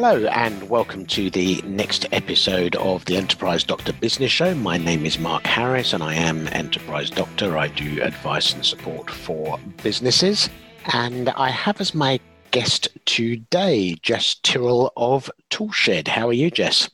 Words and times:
Hello, 0.00 0.26
and 0.26 0.70
welcome 0.70 1.06
to 1.06 1.28
the 1.28 1.60
next 1.62 2.06
episode 2.12 2.76
of 2.76 3.04
the 3.06 3.16
Enterprise 3.16 3.64
Doctor 3.64 3.92
Business 3.92 4.30
Show. 4.30 4.54
My 4.54 4.78
name 4.78 5.04
is 5.04 5.18
Mark 5.18 5.44
Harris, 5.44 5.92
and 5.92 6.04
I 6.04 6.14
am 6.14 6.46
Enterprise 6.52 7.10
Doctor. 7.10 7.58
I 7.58 7.66
do 7.66 8.00
advice 8.00 8.54
and 8.54 8.64
support 8.64 9.10
for 9.10 9.58
businesses. 9.82 10.50
And 10.94 11.30
I 11.30 11.50
have 11.50 11.80
as 11.80 11.96
my 11.96 12.20
guest 12.52 12.86
today 13.06 13.96
Jess 14.00 14.36
Tyrrell 14.36 14.92
of 14.96 15.28
Toolshed. 15.50 16.06
How 16.06 16.28
are 16.28 16.32
you, 16.32 16.52
Jess? 16.52 16.88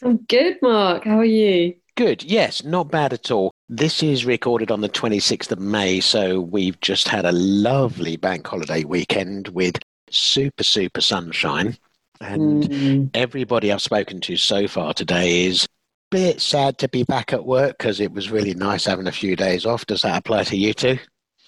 I'm 0.00 0.18
good, 0.18 0.56
Mark. 0.62 1.02
How 1.02 1.18
are 1.18 1.24
you? 1.24 1.74
Good. 1.96 2.22
Yes, 2.22 2.62
not 2.62 2.92
bad 2.92 3.12
at 3.12 3.32
all. 3.32 3.50
This 3.68 4.04
is 4.04 4.24
recorded 4.24 4.70
on 4.70 4.82
the 4.82 4.88
26th 4.88 5.50
of 5.50 5.58
May, 5.58 5.98
so 5.98 6.40
we've 6.40 6.80
just 6.80 7.08
had 7.08 7.24
a 7.24 7.32
lovely 7.32 8.16
bank 8.16 8.46
holiday 8.46 8.84
weekend 8.84 9.48
with 9.48 9.80
super, 10.10 10.62
super 10.62 11.00
sunshine. 11.00 11.76
And 12.20 12.64
mm. 12.64 13.10
everybody 13.14 13.72
I've 13.72 13.82
spoken 13.82 14.20
to 14.22 14.36
so 14.36 14.68
far 14.68 14.92
today 14.92 15.46
is 15.46 15.64
a 15.64 15.68
bit 16.10 16.40
sad 16.40 16.78
to 16.78 16.88
be 16.88 17.02
back 17.04 17.32
at 17.32 17.44
work 17.44 17.78
because 17.78 18.00
it 18.00 18.12
was 18.12 18.30
really 18.30 18.54
nice 18.54 18.84
having 18.84 19.06
a 19.06 19.12
few 19.12 19.36
days 19.36 19.64
off. 19.64 19.86
Does 19.86 20.02
that 20.02 20.18
apply 20.18 20.44
to 20.44 20.56
you 20.56 20.74
too? 20.74 20.98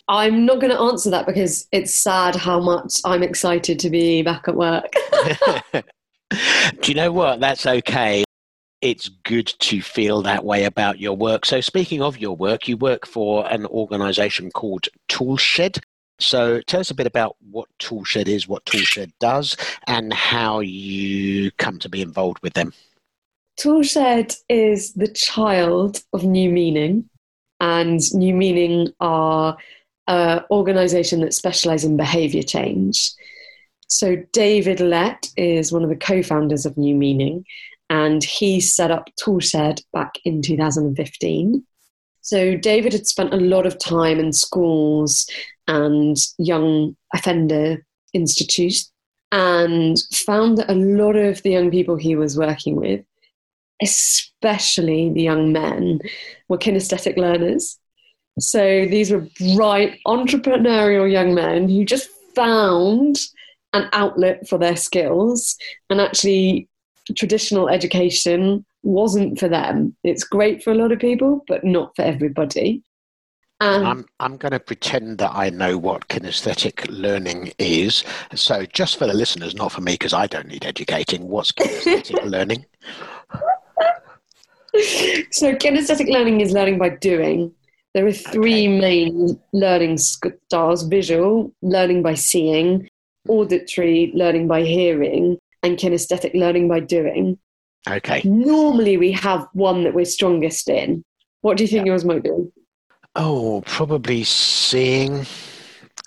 I'm 0.08 0.44
not 0.44 0.60
going 0.60 0.72
to 0.72 0.80
answer 0.80 1.10
that 1.10 1.26
because 1.26 1.66
it's 1.72 1.94
sad 1.94 2.34
how 2.34 2.60
much 2.60 3.00
I'm 3.04 3.22
excited 3.22 3.78
to 3.78 3.90
be 3.90 4.22
back 4.22 4.48
at 4.48 4.56
work. 4.56 4.92
Do 5.72 6.90
you 6.90 6.94
know 6.94 7.12
what? 7.12 7.40
That's 7.40 7.66
okay. 7.66 8.24
It's 8.80 9.08
good 9.08 9.46
to 9.46 9.80
feel 9.80 10.22
that 10.22 10.44
way 10.44 10.64
about 10.64 10.98
your 10.98 11.16
work. 11.16 11.44
So, 11.46 11.60
speaking 11.60 12.02
of 12.02 12.18
your 12.18 12.34
work, 12.34 12.66
you 12.66 12.76
work 12.76 13.06
for 13.06 13.46
an 13.50 13.66
organization 13.66 14.50
called 14.50 14.88
Toolshed. 15.08 15.78
So 16.22 16.60
tell 16.62 16.80
us 16.80 16.90
a 16.90 16.94
bit 16.94 17.06
about 17.06 17.36
what 17.50 17.68
Toolshed 17.78 18.28
is, 18.28 18.48
what 18.48 18.64
Toolshed 18.64 19.12
does, 19.18 19.56
and 19.86 20.12
how 20.12 20.60
you 20.60 21.50
come 21.52 21.78
to 21.80 21.88
be 21.88 22.00
involved 22.00 22.38
with 22.42 22.54
them. 22.54 22.72
Toolshed 23.58 24.36
is 24.48 24.94
the 24.94 25.08
child 25.08 26.02
of 26.12 26.24
New 26.24 26.50
Meaning, 26.50 27.08
and 27.60 28.00
New 28.14 28.34
Meaning 28.34 28.92
are 29.00 29.56
an 30.08 30.44
organisation 30.50 31.20
that 31.20 31.34
specialise 31.34 31.84
in 31.84 31.96
behaviour 31.96 32.42
change. 32.42 33.12
So 33.88 34.16
David 34.32 34.80
Lett 34.80 35.28
is 35.36 35.70
one 35.70 35.82
of 35.82 35.90
the 35.90 35.96
co-founders 35.96 36.64
of 36.64 36.78
New 36.78 36.94
Meaning, 36.94 37.44
and 37.90 38.24
he 38.24 38.58
set 38.60 38.90
up 38.90 39.10
Toolshed 39.22 39.84
back 39.92 40.14
in 40.24 40.40
2015. 40.40 41.64
So 42.22 42.56
David 42.56 42.92
had 42.92 43.06
spent 43.06 43.34
a 43.34 43.36
lot 43.36 43.66
of 43.66 43.78
time 43.78 44.18
in 44.18 44.32
schools 44.32 45.28
and 45.68 46.16
young 46.38 46.96
offender 47.14 47.84
Institute 48.12 48.76
and 49.30 49.96
found 50.12 50.58
that 50.58 50.70
a 50.70 50.74
lot 50.74 51.16
of 51.16 51.42
the 51.42 51.50
young 51.50 51.70
people 51.70 51.96
he 51.96 52.14
was 52.14 52.36
working 52.36 52.76
with, 52.76 53.02
especially 53.80 55.10
the 55.10 55.22
young 55.22 55.52
men, 55.52 56.00
were 56.48 56.58
kinesthetic 56.58 57.16
learners. 57.16 57.78
So 58.38 58.86
these 58.86 59.10
were 59.10 59.26
bright, 59.56 59.98
entrepreneurial 60.06 61.10
young 61.10 61.34
men 61.34 61.68
who 61.68 61.84
just 61.84 62.10
found 62.34 63.18
an 63.72 63.88
outlet 63.92 64.46
for 64.46 64.58
their 64.58 64.76
skills 64.76 65.56
and 65.88 66.00
actually 66.00 66.68
traditional 67.16 67.68
education 67.68 68.64
wasn't 68.82 69.38
for 69.38 69.48
them. 69.48 69.96
It's 70.04 70.24
great 70.24 70.62
for 70.62 70.70
a 70.72 70.74
lot 70.74 70.92
of 70.92 70.98
people, 70.98 71.44
but 71.48 71.64
not 71.64 71.96
for 71.96 72.02
everybody. 72.02 72.82
Um, 73.62 73.86
I'm, 73.86 74.06
I'm 74.18 74.36
going 74.38 74.50
to 74.50 74.58
pretend 74.58 75.18
that 75.18 75.30
I 75.32 75.48
know 75.48 75.78
what 75.78 76.08
kinesthetic 76.08 76.84
learning 76.90 77.52
is. 77.58 78.02
So, 78.34 78.66
just 78.66 78.96
for 78.98 79.06
the 79.06 79.14
listeners, 79.14 79.54
not 79.54 79.70
for 79.70 79.80
me, 79.80 79.92
because 79.92 80.12
I 80.12 80.26
don't 80.26 80.48
need 80.48 80.64
educating, 80.64 81.28
what's 81.28 81.52
kinesthetic 81.52 82.24
learning? 82.24 82.66
So, 85.30 85.54
kinesthetic 85.54 86.08
learning 86.08 86.40
is 86.40 86.50
learning 86.50 86.78
by 86.78 86.88
doing. 86.88 87.52
There 87.94 88.04
are 88.04 88.12
three 88.12 88.66
okay. 88.66 88.80
main 88.80 89.40
learning 89.52 89.98
styles 89.98 90.82
visual, 90.82 91.54
learning 91.62 92.02
by 92.02 92.14
seeing, 92.14 92.88
auditory, 93.28 94.10
learning 94.12 94.48
by 94.48 94.62
hearing, 94.62 95.38
and 95.62 95.78
kinesthetic 95.78 96.34
learning 96.34 96.66
by 96.66 96.80
doing. 96.80 97.38
Okay. 97.88 98.22
Normally, 98.24 98.96
we 98.96 99.12
have 99.12 99.46
one 99.52 99.84
that 99.84 99.94
we're 99.94 100.04
strongest 100.04 100.68
in. 100.68 101.04
What 101.42 101.58
do 101.58 101.62
you 101.62 101.68
think 101.68 101.86
yeah. 101.86 101.92
yours 101.92 102.04
might 102.04 102.24
be? 102.24 102.30
Oh, 103.14 103.62
probably 103.66 104.24
seeing. 104.24 105.26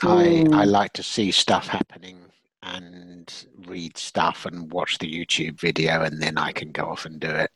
I 0.02 0.46
I 0.52 0.64
hmm. 0.64 0.70
like 0.70 0.94
to 0.94 1.04
see 1.04 1.32
stuff 1.32 1.68
happening 1.68 2.20
and 2.64 3.46
read 3.68 3.98
stuff 3.98 4.46
and 4.46 4.72
watch 4.72 4.98
the 4.98 5.12
YouTube 5.12 5.60
video, 5.60 6.02
and 6.02 6.22
then 6.22 6.38
I 6.38 6.52
can 6.52 6.72
go 6.72 6.86
off 6.86 7.06
and 7.06 7.20
do 7.20 7.30
it. 7.30 7.52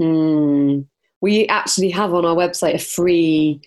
Mm. 0.00 0.86
We 1.20 1.46
actually 1.48 1.90
have 1.90 2.14
on 2.14 2.24
our 2.24 2.34
website 2.34 2.74
a 2.74 2.78
free 2.78 3.60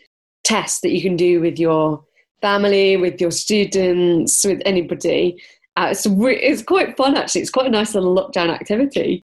test 0.44 0.82
that 0.82 0.92
you 0.92 1.02
can 1.02 1.16
do 1.16 1.40
with 1.40 1.60
your 1.60 2.04
family, 2.42 2.98
with 2.98 3.22
your 3.22 3.32
students, 3.32 4.44
with 4.44 4.62
anybody. 4.66 5.42
Uh, 5.78 5.90
it's, 5.92 6.06
re- 6.08 6.42
it's 6.42 6.64
quite 6.64 6.98
fun 6.98 7.16
actually. 7.16 7.42
It's 7.42 7.52
quite 7.52 7.68
a 7.68 7.72
nice 7.72 7.94
little 7.94 8.16
lockdown 8.16 8.50
activity, 8.50 9.24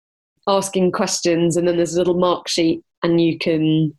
asking 0.48 0.92
questions, 0.92 1.56
and 1.56 1.66
then 1.66 1.76
there's 1.76 1.94
a 1.94 1.98
little 1.98 2.18
mark 2.18 2.48
sheet, 2.48 2.82
and 3.02 3.20
you 3.20 3.38
can 3.38 3.96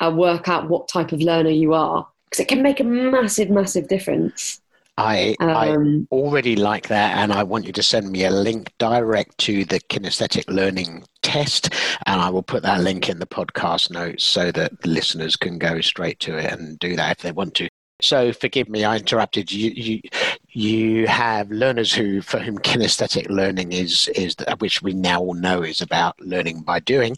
uh, 0.00 0.12
work 0.14 0.48
out 0.48 0.68
what 0.68 0.88
type 0.88 1.12
of 1.12 1.20
learner 1.20 1.50
you 1.50 1.74
are 1.74 2.06
because 2.26 2.40
it 2.40 2.48
can 2.48 2.62
make 2.62 2.80
a 2.80 2.84
massive, 2.84 3.50
massive 3.50 3.88
difference. 3.88 4.60
I, 4.98 5.36
um, 5.40 6.06
I 6.10 6.14
already 6.14 6.56
like 6.56 6.88
that, 6.88 7.18
and 7.18 7.30
I 7.30 7.42
want 7.42 7.66
you 7.66 7.72
to 7.72 7.82
send 7.82 8.10
me 8.10 8.24
a 8.24 8.30
link 8.30 8.72
direct 8.78 9.36
to 9.38 9.64
the 9.66 9.78
kinesthetic 9.78 10.48
learning 10.48 11.04
test, 11.22 11.74
and 12.06 12.20
I 12.20 12.30
will 12.30 12.42
put 12.42 12.62
that 12.62 12.80
link 12.80 13.10
in 13.10 13.18
the 13.18 13.26
podcast 13.26 13.90
notes 13.90 14.24
so 14.24 14.50
that 14.52 14.80
the 14.80 14.88
listeners 14.88 15.36
can 15.36 15.58
go 15.58 15.82
straight 15.82 16.18
to 16.20 16.38
it 16.38 16.50
and 16.50 16.78
do 16.78 16.96
that 16.96 17.18
if 17.18 17.22
they 17.22 17.32
want 17.32 17.54
to. 17.56 17.68
So 18.00 18.32
forgive 18.32 18.68
me, 18.68 18.84
I 18.84 18.96
interrupted 18.96 19.52
you. 19.52 19.70
You, 19.70 20.00
you 20.48 21.06
have 21.08 21.50
learners 21.50 21.92
who, 21.92 22.22
for 22.22 22.38
whom 22.38 22.58
kinesthetic 22.58 23.28
learning 23.28 23.72
is 23.72 24.08
is 24.08 24.36
which 24.58 24.82
we 24.82 24.94
now 24.94 25.20
all 25.20 25.34
know 25.34 25.62
is 25.62 25.80
about 25.80 26.18
learning 26.20 26.62
by 26.62 26.80
doing, 26.80 27.16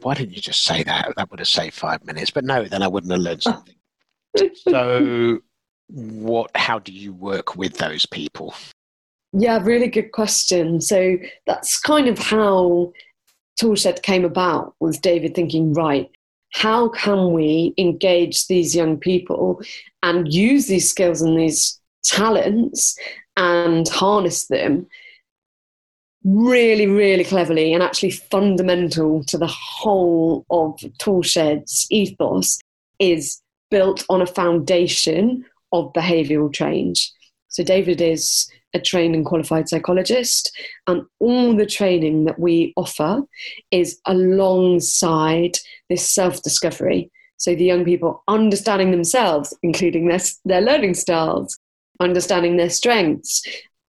why 0.00 0.14
didn't 0.14 0.34
you 0.34 0.42
just 0.42 0.64
say 0.64 0.82
that? 0.82 1.12
That 1.16 1.30
would 1.30 1.40
have 1.40 1.48
saved 1.48 1.74
five 1.74 2.04
minutes. 2.04 2.30
But 2.30 2.44
no, 2.44 2.64
then 2.64 2.82
I 2.82 2.88
wouldn't 2.88 3.12
have 3.12 3.20
learned 3.20 3.42
something. 3.42 3.74
so, 4.54 5.40
what? 5.88 6.50
How 6.54 6.78
do 6.78 6.92
you 6.92 7.12
work 7.12 7.56
with 7.56 7.78
those 7.78 8.06
people? 8.06 8.54
Yeah, 9.32 9.60
really 9.62 9.88
good 9.88 10.12
question. 10.12 10.80
So 10.80 11.16
that's 11.46 11.80
kind 11.80 12.08
of 12.08 12.18
how 12.18 12.92
Toolshed 13.58 14.02
came 14.02 14.24
about. 14.24 14.74
Was 14.80 14.98
David 14.98 15.34
thinking, 15.34 15.72
right, 15.72 16.10
how 16.52 16.88
can 16.88 17.32
we 17.32 17.74
engage 17.78 18.46
these 18.46 18.76
young 18.76 18.98
people 18.98 19.60
and 20.02 20.32
use 20.32 20.66
these 20.66 20.88
skills 20.88 21.22
and 21.22 21.38
these 21.38 21.80
talents 22.04 22.98
and 23.36 23.88
harness 23.88 24.46
them 24.46 24.86
really, 26.24 26.86
really 26.86 27.24
cleverly 27.24 27.72
and 27.72 27.82
actually 27.82 28.10
fundamental 28.10 29.24
to 29.24 29.38
the 29.38 29.46
whole 29.46 30.44
of 30.50 30.78
Toolshed's 30.98 31.86
ethos 31.90 32.58
is 32.98 33.40
built 33.70 34.04
on 34.08 34.22
a 34.22 34.26
foundation 34.26 35.44
of 35.72 35.92
behavioral 35.92 36.52
change. 36.52 37.10
So, 37.48 37.62
David 37.62 38.00
is 38.00 38.48
a 38.74 38.80
trained 38.80 39.14
and 39.14 39.26
qualified 39.26 39.68
psychologist, 39.68 40.56
and 40.86 41.02
all 41.18 41.54
the 41.54 41.66
training 41.66 42.24
that 42.24 42.38
we 42.38 42.72
offer 42.76 43.22
is 43.70 44.00
alongside 44.06 45.58
this 45.90 46.08
self 46.08 46.42
discovery. 46.42 47.10
So, 47.36 47.54
the 47.54 47.64
young 47.64 47.84
people 47.84 48.22
understanding 48.28 48.90
themselves, 48.90 49.54
including 49.62 50.08
their, 50.08 50.20
their 50.44 50.60
learning 50.60 50.94
styles, 50.94 51.58
understanding 52.00 52.56
their 52.56 52.70
strengths, 52.70 53.42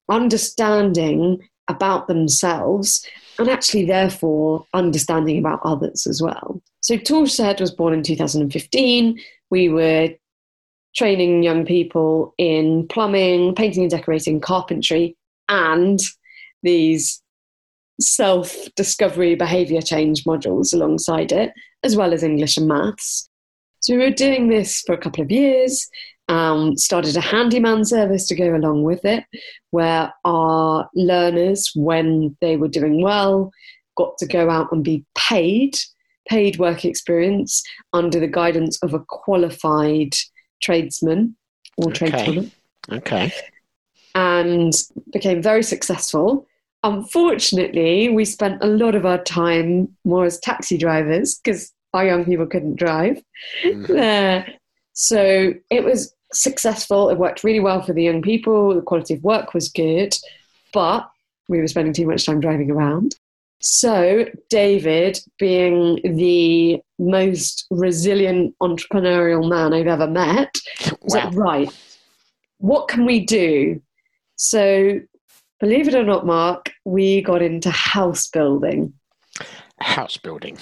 understanding 0.09 1.39
about 1.67 2.07
themselves 2.07 3.05
and 3.39 3.49
actually 3.49 3.85
therefore 3.85 4.65
understanding 4.73 5.39
about 5.39 5.61
others 5.63 6.05
as 6.07 6.21
well. 6.21 6.61
So 6.81 6.97
Toolshed 6.97 7.59
was 7.59 7.71
born 7.71 7.93
in 7.93 8.03
2015. 8.03 9.19
We 9.49 9.69
were 9.69 10.09
training 10.95 11.43
young 11.43 11.65
people 11.65 12.33
in 12.37 12.87
plumbing, 12.87 13.55
painting 13.55 13.83
and 13.83 13.91
decorating, 13.91 14.39
carpentry, 14.39 15.17
and 15.49 15.99
these 16.61 17.21
self 17.99 18.55
discovery 18.75 19.35
behavior 19.35 19.81
change 19.81 20.23
modules 20.25 20.73
alongside 20.73 21.31
it, 21.31 21.51
as 21.83 21.95
well 21.95 22.13
as 22.13 22.23
English 22.23 22.57
and 22.57 22.67
maths. 22.67 23.29
So 23.79 23.95
we 23.95 24.03
were 24.03 24.11
doing 24.11 24.47
this 24.47 24.81
for 24.81 24.93
a 24.93 24.97
couple 24.97 25.23
of 25.23 25.31
years, 25.31 25.89
um, 26.27 26.77
started 26.77 27.15
a 27.17 27.21
handyman 27.21 27.85
service 27.85 28.27
to 28.27 28.35
go 28.35 28.55
along 28.55 28.83
with 28.83 29.03
it, 29.05 29.23
where 29.71 30.13
our 30.25 30.89
learners, 30.95 31.71
when 31.75 32.35
they 32.41 32.57
were 32.57 32.67
doing 32.67 33.01
well, 33.01 33.51
got 33.95 34.17
to 34.19 34.25
go 34.25 34.49
out 34.49 34.71
and 34.71 34.83
be 34.83 35.05
paid, 35.15 35.77
paid 36.27 36.57
work 36.57 36.85
experience 36.85 37.63
under 37.91 38.19
the 38.19 38.27
guidance 38.27 38.81
of 38.81 38.93
a 38.93 38.99
qualified 38.99 40.13
tradesman 40.61 41.35
or 41.77 41.89
okay. 41.89 42.09
tradeswoman. 42.09 42.51
Okay. 42.91 43.31
And 44.15 44.73
became 45.11 45.41
very 45.41 45.63
successful 45.63 46.47
unfortunately, 46.83 48.09
we 48.09 48.25
spent 48.25 48.61
a 48.61 48.67
lot 48.67 48.95
of 48.95 49.05
our 49.05 49.23
time 49.23 49.95
more 50.03 50.25
as 50.25 50.39
taxi 50.39 50.77
drivers 50.77 51.39
because 51.39 51.71
our 51.93 52.05
young 52.05 52.25
people 52.25 52.45
couldn't 52.45 52.75
drive. 52.75 53.21
Mm-hmm. 53.63 53.97
Uh, 53.97 54.53
so 54.93 55.53
it 55.69 55.83
was 55.83 56.12
successful. 56.33 57.09
It 57.09 57.17
worked 57.17 57.43
really 57.43 57.59
well 57.59 57.81
for 57.81 57.93
the 57.93 58.03
young 58.03 58.21
people. 58.21 58.73
The 58.75 58.81
quality 58.81 59.15
of 59.15 59.23
work 59.23 59.53
was 59.53 59.69
good, 59.69 60.15
but 60.73 61.09
we 61.49 61.59
were 61.59 61.67
spending 61.67 61.93
too 61.93 62.07
much 62.07 62.25
time 62.25 62.39
driving 62.39 62.71
around. 62.71 63.15
So, 63.61 64.25
David, 64.49 65.19
being 65.39 65.99
the 66.03 66.81
most 66.99 67.65
resilient 67.71 68.55
entrepreneurial 68.61 69.47
man 69.47 69.73
I've 69.73 69.87
ever 69.87 70.07
met, 70.07 70.53
was 71.01 71.13
wow. 71.15 71.25
like, 71.25 71.35
right, 71.35 71.79
what 72.57 72.89
can 72.89 73.05
we 73.05 73.21
do? 73.21 73.81
So, 74.35 74.99
believe 75.61 75.87
it 75.87 75.95
or 75.95 76.03
not, 76.03 76.25
Mark, 76.25 76.71
we 76.83 77.21
got 77.21 77.41
into 77.41 77.69
house 77.69 78.27
building. 78.27 78.93
House 79.79 80.17
building. 80.17 80.57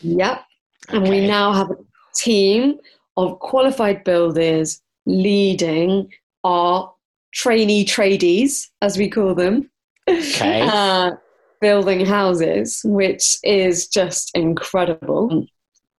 Yep. 0.00 0.42
Okay. 0.88 0.96
And 0.96 1.08
we 1.08 1.26
now 1.26 1.52
have 1.52 1.70
a 1.70 1.76
team 2.14 2.78
of 3.18 3.38
qualified 3.38 4.04
builders 4.04 4.80
leading 5.06 6.12
our 6.44 6.92
trainee 7.32 7.84
tradies, 7.84 8.68
as 8.82 8.98
we 8.98 9.08
call 9.08 9.34
them. 9.34 9.70
Okay. 10.08 10.62
Uh, 10.72 11.16
building 11.60 12.04
houses, 12.04 12.82
which 12.84 13.38
is 13.42 13.88
just 13.88 14.30
incredible. 14.36 15.46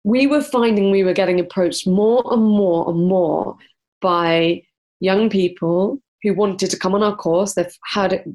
We 0.05 0.27
were 0.27 0.43
finding 0.43 0.91
we 0.91 1.03
were 1.03 1.15
getting 1.15 1.41
approached 1.41 1.87
more 1.87 2.23
and 2.31 2.43
more 2.43 2.89
and 2.89 3.07
more 3.07 3.57
by 4.01 4.63
young 5.01 5.31
people 5.31 6.01
who 6.23 6.35
wanted 6.35 6.71
to 6.71 6.79
come 6.79 6.95
on 6.95 7.03
our 7.03 7.17
course. 7.17 7.55
They've 7.55 7.79
had 7.85 8.13
it 8.13 8.29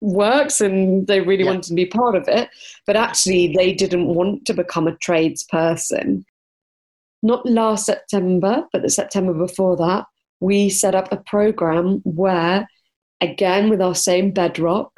works 0.00 0.60
and 0.60 1.06
they 1.06 1.20
really 1.20 1.44
yeah. 1.44 1.50
wanted 1.50 1.64
to 1.64 1.74
be 1.74 1.86
part 1.86 2.14
of 2.14 2.28
it, 2.28 2.50
but 2.86 2.96
actually 2.96 3.54
they 3.56 3.72
didn't 3.72 4.06
want 4.06 4.46
to 4.46 4.54
become 4.54 4.86
a 4.86 4.96
tradesperson. 4.96 6.24
Not 7.22 7.46
last 7.46 7.86
September, 7.86 8.64
but 8.72 8.82
the 8.82 8.90
September 8.90 9.32
before 9.32 9.76
that, 9.78 10.04
we 10.40 10.68
set 10.68 10.94
up 10.94 11.10
a 11.12 11.16
program 11.16 12.00
where, 12.04 12.68
again, 13.20 13.70
with 13.70 13.80
our 13.80 13.94
same 13.94 14.30
bedrock 14.30 14.92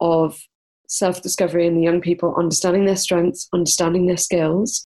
of 0.00 0.38
self 0.88 1.22
discovery 1.22 1.66
and 1.66 1.76
the 1.76 1.82
young 1.82 2.00
people, 2.00 2.34
understanding 2.36 2.84
their 2.84 2.96
strengths, 2.96 3.48
understanding 3.52 4.06
their 4.06 4.16
skills, 4.16 4.86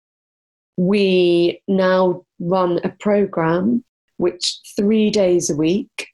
we 0.78 1.62
now 1.68 2.26
run 2.40 2.80
a 2.84 2.90
program 2.90 3.84
which 4.18 4.60
three 4.76 5.10
days 5.10 5.50
a 5.50 5.56
week 5.56 6.08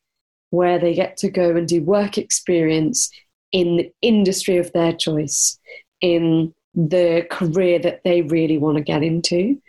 where 0.51 0.79
they 0.79 0.93
get 0.93 1.17
to 1.17 1.29
go 1.29 1.55
and 1.55 1.67
do 1.67 1.81
work 1.83 2.17
experience 2.17 3.09
in 3.51 3.77
the 3.77 3.91
industry 4.01 4.57
of 4.57 4.71
their 4.73 4.93
choice, 4.93 5.59
in 6.01 6.53
the 6.75 7.25
career 7.29 7.79
that 7.79 8.03
they 8.03 8.21
really 8.21 8.57
want 8.57 8.77
to 8.77 8.83
get 8.83 9.03
into. 9.03 9.61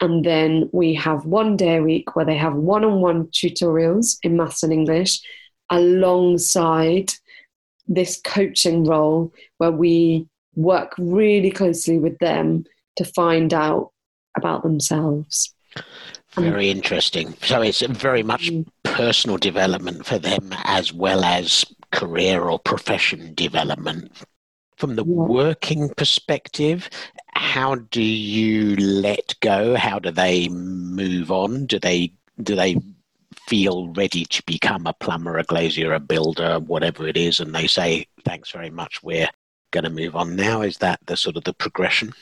And 0.00 0.24
then 0.24 0.70
we 0.72 0.94
have 0.94 1.26
one 1.26 1.56
day 1.56 1.76
a 1.76 1.82
week 1.82 2.16
where 2.16 2.24
they 2.24 2.36
have 2.36 2.54
one 2.54 2.84
on 2.84 3.00
one 3.00 3.26
tutorials 3.26 4.16
in 4.22 4.36
maths 4.36 4.62
and 4.62 4.72
English 4.72 5.20
alongside 5.68 7.12
this 7.86 8.20
coaching 8.24 8.84
role 8.84 9.32
where 9.58 9.70
we 9.70 10.26
work 10.54 10.94
really 10.98 11.50
closely 11.50 11.98
with 11.98 12.18
them 12.18 12.64
to 12.96 13.04
find 13.04 13.52
out 13.52 13.92
about 14.36 14.62
themselves. 14.62 15.54
Very 16.34 16.70
interesting. 16.70 17.34
So 17.42 17.62
it's 17.62 17.80
very 17.80 18.22
much 18.22 18.50
mm. 18.50 18.66
personal 18.84 19.36
development 19.36 20.06
for 20.06 20.18
them 20.18 20.54
as 20.64 20.92
well 20.92 21.24
as 21.24 21.64
career 21.92 22.42
or 22.42 22.58
profession 22.58 23.34
development. 23.34 24.12
From 24.80 24.96
the 24.96 25.04
working 25.04 25.90
perspective, 25.90 26.88
how 27.34 27.74
do 27.74 28.00
you 28.00 28.76
let 28.76 29.34
go? 29.40 29.76
How 29.76 29.98
do 29.98 30.10
they 30.10 30.48
move 30.48 31.30
on? 31.30 31.66
Do 31.66 31.78
they 31.78 32.14
do 32.42 32.56
they 32.56 32.76
feel 33.46 33.88
ready 33.88 34.24
to 34.24 34.42
become 34.46 34.86
a 34.86 34.94
plumber, 34.94 35.36
a 35.36 35.42
glazier, 35.42 35.92
a 35.92 36.00
builder, 36.00 36.60
whatever 36.60 37.06
it 37.06 37.18
is, 37.18 37.40
and 37.40 37.54
they 37.54 37.66
say, 37.66 38.06
"Thanks 38.24 38.52
very 38.52 38.70
much, 38.70 39.02
we're 39.02 39.28
going 39.70 39.84
to 39.84 39.90
move 39.90 40.16
on 40.16 40.34
now"? 40.34 40.62
Is 40.62 40.78
that 40.78 40.98
the 41.04 41.16
sort 41.18 41.36
of 41.36 41.44
the 41.44 41.52
progression? 41.52 42.14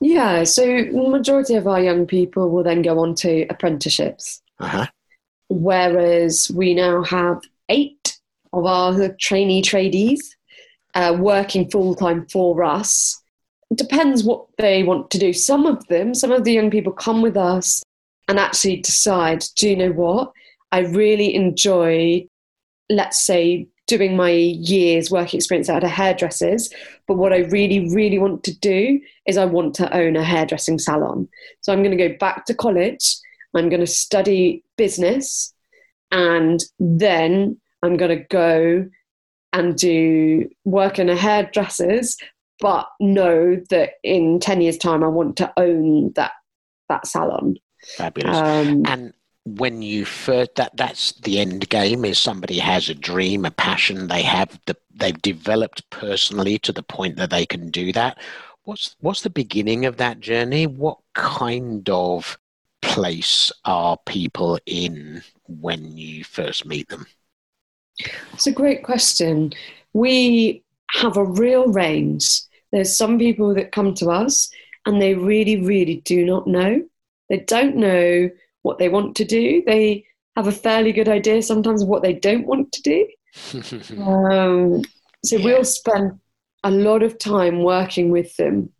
Yeah, 0.00 0.42
so 0.42 0.86
majority 0.90 1.54
of 1.54 1.68
our 1.68 1.80
young 1.80 2.04
people 2.04 2.50
will 2.50 2.64
then 2.64 2.82
go 2.82 2.98
on 2.98 3.14
to 3.16 3.46
apprenticeships. 3.48 4.42
Uh-huh. 4.58 4.86
Whereas 5.48 6.50
we 6.50 6.74
now 6.74 7.04
have 7.04 7.42
eight 7.68 8.18
of 8.52 8.66
our 8.66 9.10
trainee 9.20 9.62
tradies 9.62 10.34
uh, 10.94 11.16
working 11.18 11.70
full 11.70 11.94
time 11.94 12.26
for 12.26 12.64
us. 12.64 13.20
It 13.70 13.78
depends 13.78 14.24
what 14.24 14.46
they 14.58 14.82
want 14.82 15.10
to 15.10 15.18
do. 15.18 15.32
Some 15.32 15.66
of 15.66 15.86
them, 15.86 16.14
some 16.14 16.32
of 16.32 16.44
the 16.44 16.52
young 16.52 16.70
people 16.70 16.92
come 16.92 17.22
with 17.22 17.36
us 17.36 17.82
and 18.28 18.38
actually 18.38 18.78
decide, 18.78 19.44
do 19.56 19.68
you 19.68 19.76
know 19.76 19.92
what? 19.92 20.32
I 20.72 20.80
really 20.80 21.34
enjoy, 21.34 22.26
let's 22.88 23.20
say, 23.20 23.68
doing 23.86 24.16
my 24.16 24.30
year's 24.30 25.10
work 25.10 25.34
experience 25.34 25.68
at 25.68 25.82
a 25.82 25.88
hairdresser's. 25.88 26.72
But 27.08 27.16
what 27.16 27.32
I 27.32 27.38
really, 27.38 27.92
really 27.92 28.18
want 28.18 28.44
to 28.44 28.56
do 28.58 29.00
is 29.26 29.36
I 29.36 29.46
want 29.46 29.74
to 29.76 29.92
own 29.92 30.16
a 30.16 30.22
hairdressing 30.22 30.78
salon. 30.78 31.28
So 31.60 31.72
I'm 31.72 31.82
going 31.82 31.96
to 31.96 32.08
go 32.08 32.16
back 32.18 32.44
to 32.46 32.54
college. 32.54 33.16
I'm 33.54 33.68
going 33.68 33.80
to 33.80 33.86
study 33.86 34.62
business. 34.76 35.52
And 36.12 36.62
then 36.78 37.60
I'm 37.82 37.96
going 37.96 38.16
to 38.16 38.24
go 38.24 38.88
and 39.52 39.76
do 39.76 40.48
work 40.64 40.98
in 40.98 41.08
a 41.08 41.16
hairdresser's, 41.16 42.16
but 42.60 42.86
know 43.00 43.56
that 43.70 43.94
in 44.02 44.38
10 44.40 44.60
years' 44.60 44.78
time, 44.78 45.02
I 45.02 45.08
want 45.08 45.36
to 45.38 45.52
own 45.56 46.12
that, 46.14 46.32
that 46.88 47.06
salon. 47.06 47.56
Fabulous. 47.96 48.36
Um, 48.36 48.84
and 48.86 49.14
when 49.44 49.82
you 49.82 50.04
first 50.04 50.54
that 50.56 50.76
that's 50.76 51.12
the 51.20 51.38
end 51.38 51.68
game 51.70 52.04
is 52.04 52.18
somebody 52.18 52.58
has 52.58 52.88
a 52.88 52.94
dream 52.94 53.44
a 53.46 53.50
passion 53.50 54.06
they 54.06 54.22
have 54.22 54.60
the 54.66 54.76
they've 54.94 55.22
developed 55.22 55.88
personally 55.88 56.58
to 56.58 56.72
the 56.72 56.82
point 56.82 57.16
that 57.16 57.30
they 57.30 57.46
can 57.46 57.70
do 57.70 57.90
that 57.90 58.18
what's 58.64 58.96
what's 59.00 59.22
the 59.22 59.30
beginning 59.30 59.86
of 59.86 59.96
that 59.96 60.20
journey 60.20 60.66
what 60.66 60.98
kind 61.14 61.88
of 61.88 62.38
place 62.82 63.50
are 63.64 63.96
people 64.04 64.58
in 64.66 65.22
when 65.46 65.96
you 65.96 66.22
first 66.22 66.66
meet 66.66 66.88
them 66.88 67.06
it's 68.32 68.46
a 68.46 68.52
great 68.52 68.82
question 68.82 69.52
we 69.92 70.62
have 70.90 71.16
a 71.16 71.24
real 71.24 71.66
range 71.68 72.42
there's 72.72 72.96
some 72.96 73.18
people 73.18 73.54
that 73.54 73.72
come 73.72 73.94
to 73.94 74.10
us 74.10 74.50
and 74.86 75.00
they 75.00 75.14
really 75.14 75.60
really 75.60 75.96
do 76.04 76.24
not 76.24 76.46
know 76.46 76.80
they 77.28 77.38
don't 77.38 77.76
know 77.76 78.28
what 78.62 78.78
they 78.78 78.88
want 78.88 79.16
to 79.16 79.24
do. 79.24 79.62
They 79.66 80.04
have 80.36 80.46
a 80.46 80.52
fairly 80.52 80.92
good 80.92 81.08
idea 81.08 81.42
sometimes 81.42 81.82
of 81.82 81.88
what 81.88 82.02
they 82.02 82.12
don't 82.12 82.46
want 82.46 82.72
to 82.72 82.82
do. 82.82 83.06
um, 84.02 84.82
so 85.24 85.36
yeah. 85.36 85.44
we'll 85.44 85.64
spend 85.64 86.18
a 86.64 86.70
lot 86.70 87.02
of 87.02 87.18
time 87.18 87.62
working 87.62 88.10
with 88.10 88.36
them 88.36 88.70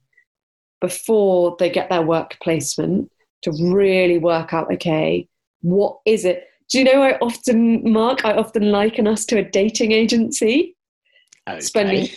before 0.81 1.57
they 1.59 1.71
get 1.71 1.89
their 1.89 2.03
work 2.03 2.37
placement 2.43 3.11
to 3.43 3.53
really 3.73 4.19
work 4.19 4.53
out 4.53 4.73
okay, 4.73 5.29
what 5.63 5.99
is 6.05 6.25
it? 6.25 6.47
Do 6.71 6.79
you 6.79 6.85
know 6.85 7.03
I 7.03 7.19
often, 7.19 7.93
Mark, 7.93 8.25
I 8.25 8.33
often 8.33 8.71
liken 8.71 9.07
us 9.07 9.25
to 9.27 9.39
a 9.39 9.43
dating 9.43 9.93
agency, 9.93 10.77
okay. 11.49 11.61
spending 11.61 12.09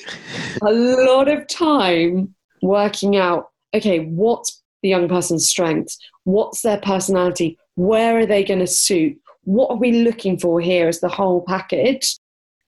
a 0.61 0.71
lot 0.71 1.27
of 1.27 1.47
time 1.47 2.35
working 2.61 3.17
out 3.17 3.49
okay, 3.73 4.05
what's 4.05 4.61
the 4.81 4.89
young 4.89 5.07
person's 5.07 5.47
strengths? 5.47 5.97
What's 6.23 6.61
their 6.61 6.79
personality? 6.79 7.57
Where 7.75 8.19
are 8.19 8.25
they 8.25 8.43
going 8.43 8.59
to 8.59 8.67
suit? 8.67 9.17
What 9.43 9.71
are 9.71 9.77
we 9.77 9.91
looking 9.91 10.39
for 10.39 10.61
here 10.61 10.87
as 10.87 10.99
the 10.99 11.09
whole 11.09 11.43
package? 11.47 12.17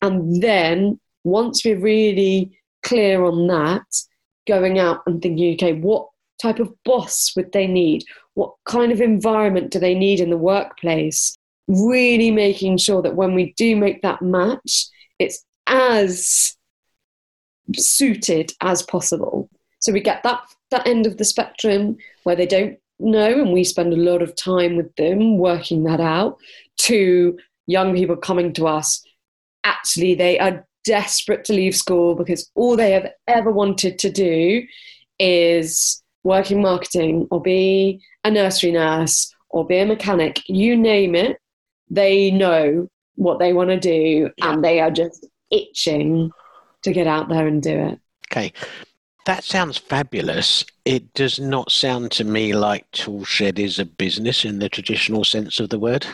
And 0.02 0.42
then 0.42 1.00
once 1.24 1.64
we're 1.64 1.80
really 1.80 2.58
clear 2.84 3.24
on 3.24 3.48
that, 3.48 3.86
going 4.48 4.80
out 4.80 5.02
and 5.06 5.22
thinking, 5.22 5.54
okay, 5.54 5.74
what 5.74 6.08
type 6.42 6.60
of 6.60 6.74
boss 6.84 7.34
would 7.36 7.52
they 7.52 7.68
need? 7.68 8.04
What 8.34 8.54
kind 8.66 8.92
of 8.92 9.02
environment 9.02 9.72
do 9.72 9.80
they 9.80 9.96
need 9.96 10.20
in 10.20 10.30
the 10.30 10.38
workplace? 10.38 11.38
Really 11.68 12.32
making 12.32 12.78
sure 12.78 13.02
that 13.02 13.16
when 13.16 13.34
we 13.34 13.54
do 13.58 13.76
make 13.76 14.02
that 14.02 14.22
match, 14.22 14.88
it's 15.20 15.44
as 15.68 16.56
suited 17.76 18.52
as 18.62 18.84
possible. 18.84 19.50
So 19.80 19.92
we 19.92 20.00
get 20.00 20.24
that 20.24 20.42
that 20.72 20.88
end 20.88 21.06
of 21.06 21.18
the 21.18 21.26
spectrum 21.26 21.98
where 22.24 22.36
they 22.36 22.46
don't 22.46 22.78
know, 23.00 23.42
and 23.42 23.54
we 23.54 23.64
spend 23.64 23.94
a 23.94 23.98
lot 23.98 24.22
of 24.22 24.36
time 24.36 24.76
with 24.76 24.96
them 24.96 25.38
working 25.38 25.84
that 25.84 26.00
out, 26.00 26.38
to 26.78 27.38
young 27.68 27.96
people 27.96 28.16
coming 28.16 28.54
to 28.54 28.68
us. 28.68 29.04
Actually, 29.64 30.16
they 30.16 30.40
are 30.40 30.66
desperate 30.84 31.44
to 31.46 31.54
leave 31.54 31.76
school 31.76 32.16
because 32.16 32.50
all 32.56 32.76
they 32.76 32.92
have 32.92 33.12
ever 33.28 33.52
wanted 33.52 33.98
to 34.00 34.10
do 34.12 34.64
is 35.20 36.02
work 36.24 36.52
in 36.52 36.62
marketing 36.62 37.28
or 37.32 37.42
be 37.42 38.02
a 38.24 38.32
nursery 38.32 38.72
nurse 38.72 39.34
or 39.50 39.66
be 39.66 39.78
a 39.78 39.86
mechanic, 39.86 40.42
you 40.48 40.76
name 40.76 41.16
it, 41.16 41.38
they 41.90 42.32
know 42.32 42.88
what 43.16 43.40
they 43.40 43.54
want 43.54 43.70
to 43.70 43.80
do 43.80 44.30
yeah. 44.38 44.52
and 44.52 44.64
they 44.64 44.80
are 44.80 44.92
just 44.92 45.26
itching 45.52 46.32
to 46.84 46.92
get 46.92 47.08
out 47.08 47.30
there 47.30 47.48
and 47.48 47.62
do 47.62 47.78
it. 47.78 48.00
Okay. 48.32 48.54
That 49.26 49.44
sounds 49.44 49.78
fabulous. 49.78 50.64
It 50.86 51.14
does 51.14 51.40
not 51.40 51.72
sound 51.72 52.12
to 52.12 52.24
me 52.24 52.54
like 52.54 52.90
Toolshed 52.92 53.58
is 53.58 53.80
a 53.80 53.86
business 53.86 54.46
in 54.46 54.60
the 54.60 54.70
traditional 54.70 55.24
sense 55.24 55.60
of 55.60 55.70
the 55.70 55.80
word. 55.80 56.06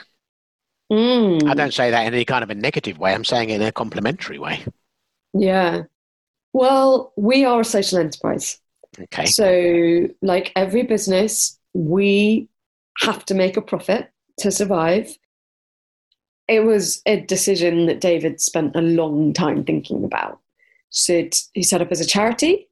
Mm. 0.92 1.50
I 1.50 1.54
don't 1.54 1.74
say 1.74 1.92
that 1.92 2.08
in 2.08 2.14
any 2.14 2.26
kind 2.26 2.44
of 2.44 2.50
a 2.50 2.56
negative 2.56 2.98
way. 2.98 3.14
I'm 3.14 3.26
saying 3.26 3.50
it 3.50 3.56
in 3.56 3.62
a 3.62 3.72
complimentary 3.72 4.40
way. 4.40 4.64
Yeah. 5.34 5.84
Well, 6.54 7.14
we 7.18 7.46
are 7.46 7.62
a 7.62 7.66
social 7.66 8.00
enterprise. 8.00 8.60
Okay. 9.00 9.26
So, 9.26 10.10
like 10.22 10.52
every 10.56 10.84
business, 10.84 11.58
we 11.74 12.50
have 13.00 13.26
to 13.26 13.34
make 13.34 13.56
a 13.56 13.62
profit 13.62 14.10
to 14.40 14.52
survive. 14.52 15.18
It 16.52 16.66
was 16.66 17.02
a 17.06 17.22
decision 17.22 17.86
that 17.86 18.02
David 18.02 18.42
spent 18.42 18.76
a 18.76 18.82
long 18.82 19.32
time 19.32 19.64
thinking 19.64 20.04
about. 20.04 20.38
Should 20.92 21.34
he 21.54 21.64
set 21.64 21.82
up 21.82 21.94
as 21.94 22.02
a 22.02 22.06
charity 22.06 22.68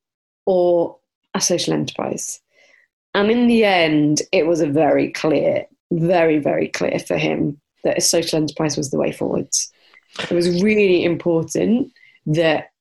or 0.45 0.97
a 1.33 1.39
social 1.39 1.73
enterprise? 1.73 2.41
And 3.13 3.31
in 3.31 3.47
the 3.47 3.63
end, 3.63 4.21
it 4.33 4.47
was 4.47 4.59
a 4.59 4.67
very 4.67 5.13
clear, 5.13 5.65
very, 5.91 6.39
very 6.39 6.67
clear 6.67 6.99
for 6.99 7.15
him 7.17 7.57
that 7.85 7.97
a 7.97 8.01
social 8.01 8.35
enterprise 8.35 8.75
was 8.75 8.91
the 8.91 8.97
way 8.97 9.13
forwards. 9.13 9.71
It 10.19 10.31
was 10.31 10.61
really 10.61 11.05
important 11.05 11.93
that 12.25 12.71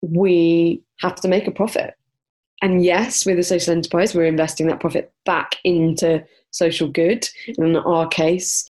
we 0.00 0.82
have 1.00 1.16
to 1.16 1.28
make 1.28 1.46
a 1.46 1.50
profit. 1.50 1.92
And 2.62 2.82
yes, 2.82 3.26
with 3.26 3.38
a 3.38 3.42
social 3.42 3.74
enterprise, 3.74 4.14
we're 4.14 4.24
investing 4.24 4.66
that 4.68 4.80
profit 4.80 5.12
back 5.26 5.56
into 5.62 6.24
social 6.52 6.88
good. 6.88 7.28
In 7.58 7.76
our 7.76 8.08
case, 8.08 8.70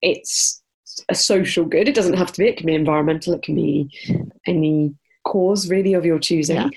it's 0.00 0.61
a 1.08 1.14
social 1.14 1.64
good. 1.64 1.88
It 1.88 1.94
doesn't 1.94 2.16
have 2.16 2.32
to 2.32 2.40
be, 2.40 2.48
it 2.48 2.56
can 2.56 2.66
be 2.66 2.74
environmental, 2.74 3.34
it 3.34 3.42
can 3.42 3.54
be 3.54 3.90
any 4.46 4.94
cause 5.24 5.70
really 5.70 5.94
of 5.94 6.04
your 6.04 6.18
choosing. 6.18 6.56
Yeah. 6.56 6.68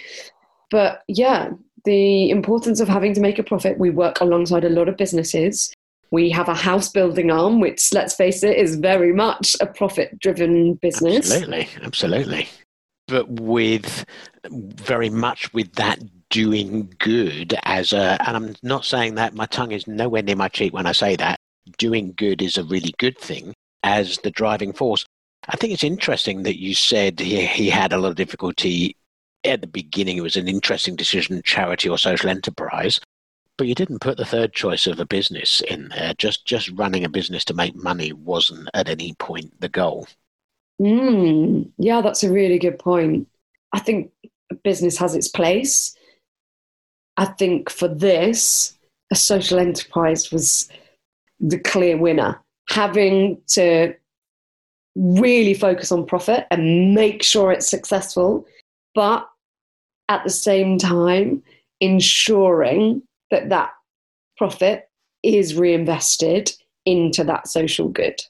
But 0.72 1.04
yeah, 1.08 1.52
the 1.86 2.30
importance 2.30 2.80
of 2.80 2.88
having 2.88 3.14
to 3.14 3.22
make 3.22 3.40
a 3.40 3.44
profit, 3.44 3.80
we 3.80 3.90
work 3.90 4.20
alongside 4.22 4.66
a 4.66 4.70
lot 4.70 4.90
of 4.90 4.98
businesses. 4.98 5.74
We 6.12 6.30
have 6.32 6.50
a 6.50 6.56
house 6.56 6.90
building 6.90 7.32
arm, 7.32 7.60
which, 7.60 7.94
let's 7.94 8.16
face 8.16 8.44
it, 8.44 8.58
is 8.58 8.76
very 8.76 9.14
much 9.14 9.56
a 9.60 9.66
profit 9.66 10.20
driven 10.20 10.76
business. 10.76 11.32
Absolutely, 11.32 11.68
absolutely. 11.82 12.50
But 13.08 13.30
with 13.30 14.06
very 14.50 15.10
much 15.10 15.54
with 15.54 15.74
that 15.74 16.00
doing 16.30 16.94
good 17.00 17.58
as 17.64 17.94
a, 17.94 18.18
and 18.28 18.36
I'm 18.36 18.56
not 18.64 18.86
saying 18.86 19.16
that 19.16 19.36
my 19.36 19.46
tongue 19.46 19.72
is 19.72 19.88
nowhere 19.88 20.24
near 20.24 20.36
my 20.36 20.48
cheek 20.48 20.74
when 20.74 20.86
I 20.86 20.92
say 20.92 21.16
that, 21.18 21.40
doing 21.78 22.14
good 22.16 22.42
is 22.42 22.58
a 22.58 22.64
really 22.64 22.94
good 23.00 23.18
thing 23.18 23.55
as 23.86 24.18
the 24.18 24.32
driving 24.32 24.74
force. 24.74 25.06
I 25.48 25.56
think 25.56 25.72
it's 25.72 25.84
interesting 25.84 26.44
that 26.44 26.60
you 26.60 26.74
said 26.74 27.20
he, 27.20 27.46
he 27.46 27.70
had 27.70 27.94
a 27.94 27.98
lot 27.98 28.10
of 28.10 28.15
difficulty 28.15 28.98
at 29.46 29.62
the 29.62 29.68
beginning. 29.68 30.18
It 30.18 30.24
was 30.24 30.36
an 30.36 30.48
interesting 30.48 30.96
decision, 30.96 31.42
charity 31.44 31.88
or 31.88 32.00
social 32.00 32.32
enterprise. 32.32 33.00
But 33.58 33.68
you 33.68 33.75
didn't 33.75 34.01
put 34.01 34.18
the 34.18 34.25
third 34.25 34.54
choice 34.54 34.88
of 34.88 35.00
a 35.00 35.06
business 35.06 35.62
in 35.62 35.89
there. 35.89 36.13
Just 36.18 36.46
just 36.46 36.72
running 36.72 37.06
a 37.06 37.10
business 37.10 37.46
to 37.46 37.54
make 37.54 37.75
money 37.75 38.12
wasn't 38.12 38.70
at 38.74 38.89
any 38.89 39.13
point 39.13 39.62
the 39.62 39.70
goal. 39.70 40.08
Mm, 40.82 41.72
yeah, 41.77 42.01
that's 42.01 42.24
a 42.24 42.32
really 42.32 42.60
good 42.60 42.80
point. 42.80 43.30
I 43.72 43.80
think 43.80 44.12
business 44.63 44.98
has 44.98 45.15
its 45.15 45.30
place. 45.30 45.96
I 47.15 47.25
think 47.25 47.70
for 47.70 47.88
this, 47.88 48.77
a 49.12 49.15
social 49.15 49.60
enterprise 49.60 50.32
was 50.32 50.68
the 51.39 51.60
clear 51.60 51.98
winner. 51.98 52.42
Having 52.70 53.42
to 53.50 53.96
really 54.96 55.54
focus 55.54 55.92
on 55.92 56.06
profit 56.06 56.48
and 56.52 56.94
make 56.94 57.22
sure 57.22 57.52
it's 57.52 57.70
successful, 57.70 58.46
but 58.94 59.30
at 60.10 60.24
the 60.24 60.30
same 60.30 60.78
time, 60.78 61.44
ensuring 61.82 63.02
that 63.32 63.50
that 63.50 63.72
profit 64.38 64.90
is 65.24 65.56
reinvested 65.56 66.52
into 66.86 67.24
that 67.24 67.48
social 67.48 67.90
good. 67.90 68.22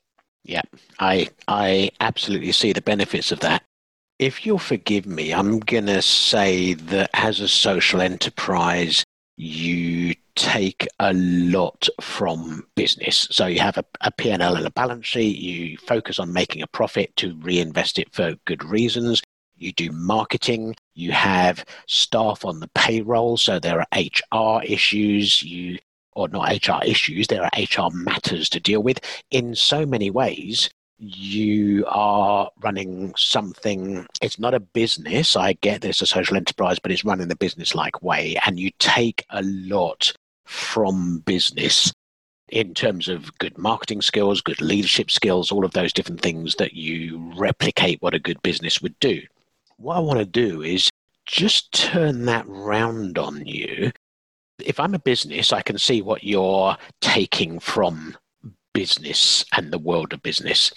Yeah, 0.44 0.62
I 1.00 1.30
I 1.48 1.90
absolutely 2.00 2.52
see 2.52 2.72
the 2.72 2.82
benefits 2.82 3.32
of 3.32 3.40
that. 3.42 3.64
If 4.20 4.46
you'll 4.46 4.60
forgive 4.60 5.06
me, 5.06 5.34
I'm 5.34 5.60
going 5.60 5.88
to 5.88 6.02
say 6.02 6.74
that 6.74 7.10
as 7.14 7.42
a 7.42 7.50
social 7.50 8.00
enterprise, 8.00 9.04
you 9.36 10.16
take 10.36 10.88
a 11.00 11.14
lot 11.14 11.88
from 12.02 12.66
business. 12.76 13.28
So 13.32 13.46
you 13.46 13.60
have 13.60 13.78
a, 13.78 13.86
a 14.02 14.12
P&L 14.12 14.56
and 14.56 14.66
a 14.66 14.72
balance 14.72 15.06
sheet. 15.06 15.38
You 15.38 15.78
focus 15.78 16.20
on 16.20 16.34
making 16.34 16.62
a 16.62 16.68
profit 16.68 17.16
to 17.18 17.36
reinvest 17.38 18.00
it 18.00 18.14
for 18.14 18.36
good 18.46 18.64
reasons. 18.64 19.22
You 19.58 19.72
do 19.72 19.92
marketing. 19.92 20.76
You 20.94 21.12
have 21.14 21.66
staff 21.88 22.44
on 22.44 22.60
the 22.60 22.70
payroll. 22.76 23.38
So 23.38 23.60
there 23.60 23.80
are 23.82 24.60
HR 24.60 24.64
issues. 24.64 25.42
You 25.42 25.80
or 26.16 26.30
not 26.30 26.68
HR 26.68 26.84
issues, 26.86 27.28
there 27.28 27.44
are 27.44 27.50
HR 27.58 27.94
matters 27.94 28.50
to 28.50 28.60
deal 28.60 28.82
with. 28.82 29.00
In 29.32 29.54
so 29.54 29.86
many 29.86 30.10
ways, 30.10 30.70
you 30.98 31.86
are 31.88 32.50
running 32.62 33.14
something 33.18 34.08
it's 34.22 34.40
not 34.40 34.54
a 34.54 34.62
business 34.62 35.36
i 35.36 35.52
get 35.52 35.82
this 35.82 36.02
a 36.02 36.06
social 36.06 36.38
enterprise 36.38 36.80
but 36.80 36.90
it's 36.90 37.04
run 37.04 37.20
in 37.20 37.30
a 37.30 37.36
business 37.36 37.76
like 37.76 38.02
way 38.02 38.38
and 38.46 38.62
you 38.62 38.72
take 38.80 39.26
a 39.32 39.42
lot 39.44 40.14
from 40.46 41.20
business 41.20 41.94
in 42.50 42.74
terms 42.74 43.08
of 43.08 43.36
good 43.40 43.58
marketing 43.58 44.02
skills 44.02 44.42
good 44.42 44.62
leadership 44.62 45.10
skills 45.10 45.52
all 45.52 45.66
of 45.66 45.74
those 45.74 45.94
different 45.94 46.22
things 46.22 46.56
that 46.56 46.74
you 46.74 47.32
replicate 47.36 48.02
what 48.02 48.14
a 48.14 48.20
good 48.20 48.42
business 48.44 48.82
would 48.82 48.98
do 49.00 49.22
what 49.78 49.96
i 49.96 50.00
want 50.00 50.20
to 50.20 50.26
do 50.26 50.62
is 50.62 50.90
just 51.26 51.72
turn 51.72 52.26
that 52.26 52.46
round 52.48 53.18
on 53.18 53.46
you 53.46 53.92
if 54.64 54.80
i'm 54.80 54.94
a 54.94 55.00
business 55.00 55.52
i 55.52 55.62
can 55.62 55.78
see 55.78 56.02
what 56.02 56.24
you're 56.24 56.78
taking 57.02 57.60
from 57.60 58.16
business 58.76 59.46
and 59.54 59.72
the 59.72 59.80
world 59.80 60.14
of 60.14 60.22
business. 60.22 60.72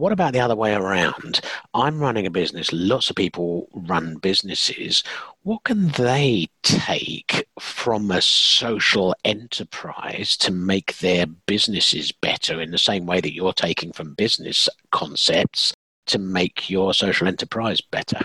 What 0.00 0.12
about 0.12 0.32
the 0.32 0.40
other 0.40 0.56
way 0.56 0.72
around? 0.72 1.42
I'm 1.74 2.00
running 2.00 2.24
a 2.24 2.30
business, 2.30 2.72
lots 2.72 3.10
of 3.10 3.16
people 3.16 3.68
run 3.74 4.16
businesses. 4.16 5.04
What 5.42 5.64
can 5.64 5.88
they 5.88 6.46
take 6.62 7.46
from 7.60 8.10
a 8.10 8.22
social 8.22 9.14
enterprise 9.26 10.38
to 10.38 10.52
make 10.52 10.96
their 11.00 11.26
businesses 11.26 12.12
better 12.12 12.62
in 12.62 12.70
the 12.70 12.78
same 12.78 13.04
way 13.04 13.20
that 13.20 13.34
you're 13.34 13.52
taking 13.52 13.92
from 13.92 14.14
business 14.14 14.70
concepts 14.90 15.74
to 16.06 16.18
make 16.18 16.70
your 16.70 16.94
social 16.94 17.28
enterprise 17.28 17.82
better? 17.82 18.20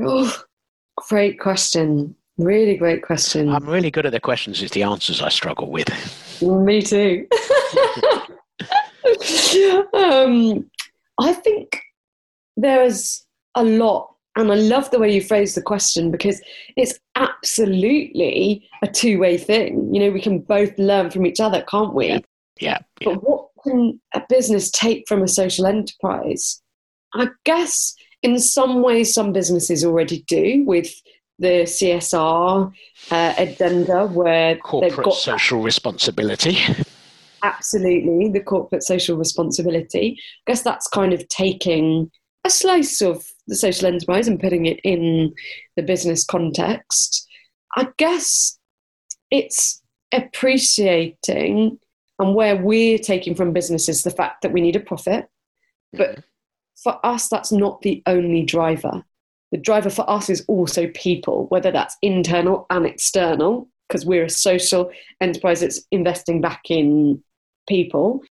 Oh, 0.00 0.34
great 0.96 1.38
question. 1.38 2.16
Really 2.38 2.78
great 2.78 3.02
question. 3.02 3.50
I'm 3.50 3.68
really 3.68 3.90
good 3.90 4.06
at 4.06 4.12
the 4.12 4.20
questions, 4.20 4.62
it's 4.62 4.72
the 4.72 4.84
answers 4.84 5.20
I 5.20 5.28
struggle 5.28 5.70
with. 5.70 5.90
Me 6.40 6.80
too. 6.80 7.26
um, 9.94 10.70
I 11.18 11.32
think 11.32 11.80
there 12.56 12.82
is 12.84 13.24
a 13.54 13.64
lot, 13.64 14.14
and 14.36 14.50
I 14.50 14.54
love 14.54 14.90
the 14.90 14.98
way 14.98 15.12
you 15.12 15.22
phrase 15.22 15.54
the 15.54 15.62
question 15.62 16.10
because 16.10 16.40
it's 16.76 16.98
absolutely 17.16 18.68
a 18.82 18.86
two 18.86 19.18
way 19.18 19.36
thing. 19.36 19.94
You 19.94 20.00
know, 20.00 20.10
we 20.10 20.20
can 20.20 20.40
both 20.40 20.76
learn 20.78 21.10
from 21.10 21.26
each 21.26 21.40
other, 21.40 21.62
can't 21.68 21.94
we? 21.94 22.08
Yeah. 22.08 22.20
yeah. 22.60 22.78
But 23.04 23.22
what 23.22 23.48
can 23.62 24.00
a 24.14 24.22
business 24.28 24.70
take 24.70 25.06
from 25.08 25.22
a 25.22 25.28
social 25.28 25.66
enterprise? 25.66 26.62
I 27.14 27.28
guess 27.44 27.94
in 28.22 28.38
some 28.38 28.82
ways, 28.82 29.12
some 29.12 29.32
businesses 29.32 29.84
already 29.84 30.22
do 30.28 30.64
with 30.64 30.92
the 31.38 31.64
CSR 31.64 32.72
uh, 33.10 33.34
addenda 33.38 34.06
where 34.06 34.56
corporate 34.56 34.92
they've 34.92 35.04
got 35.04 35.14
social 35.14 35.62
responsibility. 35.62 36.58
Absolutely, 37.42 38.28
the 38.28 38.40
corporate 38.40 38.82
social 38.82 39.16
responsibility. 39.16 40.18
I 40.46 40.50
guess 40.50 40.62
that's 40.62 40.88
kind 40.88 41.12
of 41.12 41.26
taking 41.28 42.10
a 42.44 42.50
slice 42.50 43.00
of 43.00 43.26
the 43.46 43.56
social 43.56 43.86
enterprise 43.86 44.28
and 44.28 44.40
putting 44.40 44.66
it 44.66 44.80
in 44.84 45.34
the 45.76 45.82
business 45.82 46.24
context. 46.24 47.26
I 47.76 47.88
guess 47.96 48.58
it's 49.30 49.82
appreciating 50.12 51.78
and 52.18 52.34
where 52.34 52.56
we're 52.56 52.98
taking 52.98 53.34
from 53.34 53.52
businesses 53.52 54.02
the 54.02 54.10
fact 54.10 54.42
that 54.42 54.52
we 54.52 54.60
need 54.60 54.76
a 54.76 54.80
profit. 54.80 55.28
But 55.92 56.10
mm-hmm. 56.10 56.20
for 56.82 57.04
us, 57.04 57.28
that's 57.28 57.52
not 57.52 57.82
the 57.82 58.02
only 58.06 58.42
driver 58.44 59.04
the 59.50 59.58
driver 59.58 59.90
for 59.90 60.08
us 60.08 60.30
is 60.30 60.44
also 60.46 60.88
people, 60.94 61.46
whether 61.48 61.72
that's 61.72 61.96
internal 62.02 62.66
and 62.70 62.86
external, 62.86 63.68
because 63.88 64.06
we're 64.06 64.24
a 64.24 64.30
social 64.30 64.90
enterprise 65.20 65.60
that's 65.60 65.80
investing 65.90 66.40
back 66.40 66.62
in 66.70 67.22
people. 67.68 68.22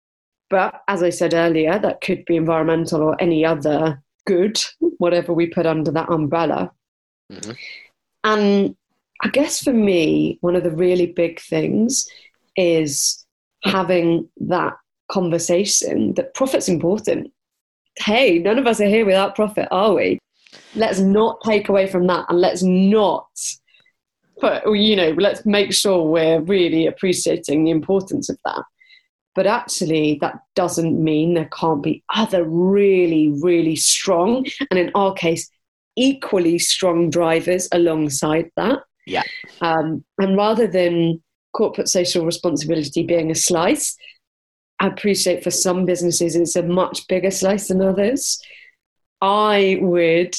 But 0.50 0.82
as 0.88 1.04
I 1.04 1.10
said 1.10 1.34
earlier, 1.34 1.78
that 1.80 2.02
could 2.02 2.26
be 2.26 2.36
environmental 2.36 3.02
or 3.02 3.22
any 3.22 3.46
other 3.46 4.02
good, 4.26 4.62
whatever 4.98 5.34
we 5.34 5.48
put 5.48 5.66
under 5.66 5.92
that 5.92 6.10
umbrella. 6.10 6.72
Mm-hmm. 7.32 7.52
And 8.24 8.76
I 9.22 9.28
guess 9.30 9.62
for 9.62 9.74
me, 9.74 10.38
one 10.42 10.56
of 10.56 10.64
the 10.64 10.72
really 10.72 11.08
big 11.08 11.40
things 11.40 12.08
is 12.56 13.26
having 13.64 14.28
that 14.38 14.74
conversation 15.12 16.14
that 16.16 16.34
profit's 16.34 16.70
important. 16.70 17.32
Hey, 17.98 18.40
none 18.40 18.58
of 18.58 18.66
us 18.66 18.82
are 18.82 18.88
here 18.88 19.06
without 19.06 19.36
profit, 19.36 19.68
are 19.72 19.94
we? 19.94 20.20
let's 20.76 21.00
not 21.00 21.42
take 21.42 21.70
away 21.70 21.88
from 21.88 22.08
that 22.08 22.26
and 22.30 22.40
let's 22.40 22.64
not 22.64 23.28
but 24.42 24.64
you 24.72 24.96
know 24.96 25.12
let's 25.18 25.46
make 25.46 25.74
sure 25.74 26.04
we're 26.04 26.42
really 26.42 26.88
appreciating 26.88 27.64
the 27.64 27.72
importance 27.72 28.30
of 28.30 28.38
that 28.46 28.64
but 29.40 29.48
actually 29.48 30.18
that 30.20 30.38
doesn't 30.54 31.02
mean 31.02 31.34
there 31.34 31.50
can't 31.58 31.82
be 31.82 32.04
other 32.14 32.44
really 32.44 33.30
really 33.42 33.78
strong 33.78 34.46
and 34.70 34.78
in 34.78 34.92
our 34.96 35.14
case 35.14 35.50
equally 35.96 36.60
strong 36.60 37.10
drivers 37.10 37.70
alongside 37.72 38.52
that. 38.58 38.80
Yeah. 39.08 39.24
Um, 39.62 40.04
and 40.18 40.36
rather 40.36 40.68
than 40.68 41.24
corporate 41.54 41.88
social 41.88 42.26
responsibility 42.26 43.02
being 43.02 43.32
a 43.32 43.36
slice 43.36 43.96
i 44.82 44.88
appreciate 44.88 45.42
for 45.42 45.52
some 45.52 45.86
businesses 45.86 46.36
it's 46.36 46.58
a 46.58 46.64
much 46.64 47.08
bigger 47.08 47.32
slice 47.32 47.70
than 47.70 47.82
others. 47.82 48.42
I 49.22 49.78
would 49.80 50.36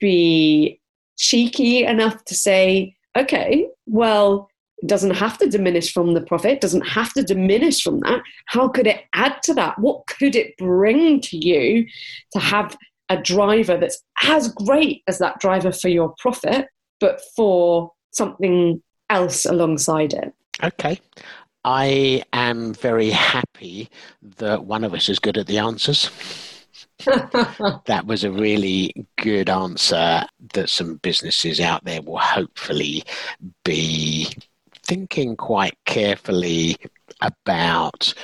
be 0.00 0.82
cheeky 1.16 1.86
enough 1.86 2.22
to 2.26 2.34
say, 2.34 2.94
okay, 3.16 3.68
well, 3.86 4.50
doesn't 4.84 5.14
have 5.14 5.38
to 5.38 5.48
diminish 5.48 5.92
from 5.92 6.14
the 6.14 6.20
profit, 6.20 6.52
it 6.52 6.60
doesn't 6.60 6.86
have 6.86 7.12
to 7.14 7.22
diminish 7.22 7.82
from 7.82 8.00
that. 8.00 8.20
How 8.46 8.68
could 8.68 8.86
it 8.86 9.04
add 9.14 9.42
to 9.44 9.54
that? 9.54 9.78
What 9.78 10.06
could 10.06 10.36
it 10.36 10.56
bring 10.58 11.20
to 11.22 11.36
you 11.36 11.86
to 12.32 12.38
have 12.38 12.76
a 13.08 13.16
driver 13.16 13.76
that's 13.78 14.02
as 14.22 14.48
great 14.48 15.02
as 15.06 15.18
that 15.18 15.38
driver 15.40 15.72
for 15.72 15.88
your 15.88 16.14
profit, 16.18 16.66
but 17.00 17.20
for 17.34 17.92
something 18.10 18.82
else 19.08 19.46
alongside 19.46 20.12
it? 20.12 20.34
Okay. 20.62 21.00
I 21.64 22.22
am 22.32 22.74
very 22.74 23.10
happy 23.10 23.90
that 24.38 24.64
one 24.64 24.84
of 24.84 24.94
us 24.94 25.08
is 25.08 25.18
good 25.18 25.36
at 25.36 25.46
the 25.46 25.58
answers. 25.58 26.10
that 27.04 28.04
was 28.06 28.24
a 28.24 28.30
really 28.30 29.06
good 29.18 29.50
answer 29.50 30.24
that 30.54 30.70
some 30.70 30.96
businesses 30.96 31.60
out 31.60 31.84
there 31.84 32.02
will 32.02 32.18
hopefully 32.18 33.02
be 33.64 34.28
thinking 34.86 35.36
quite 35.36 35.76
carefully 35.84 36.76
about 37.20 38.14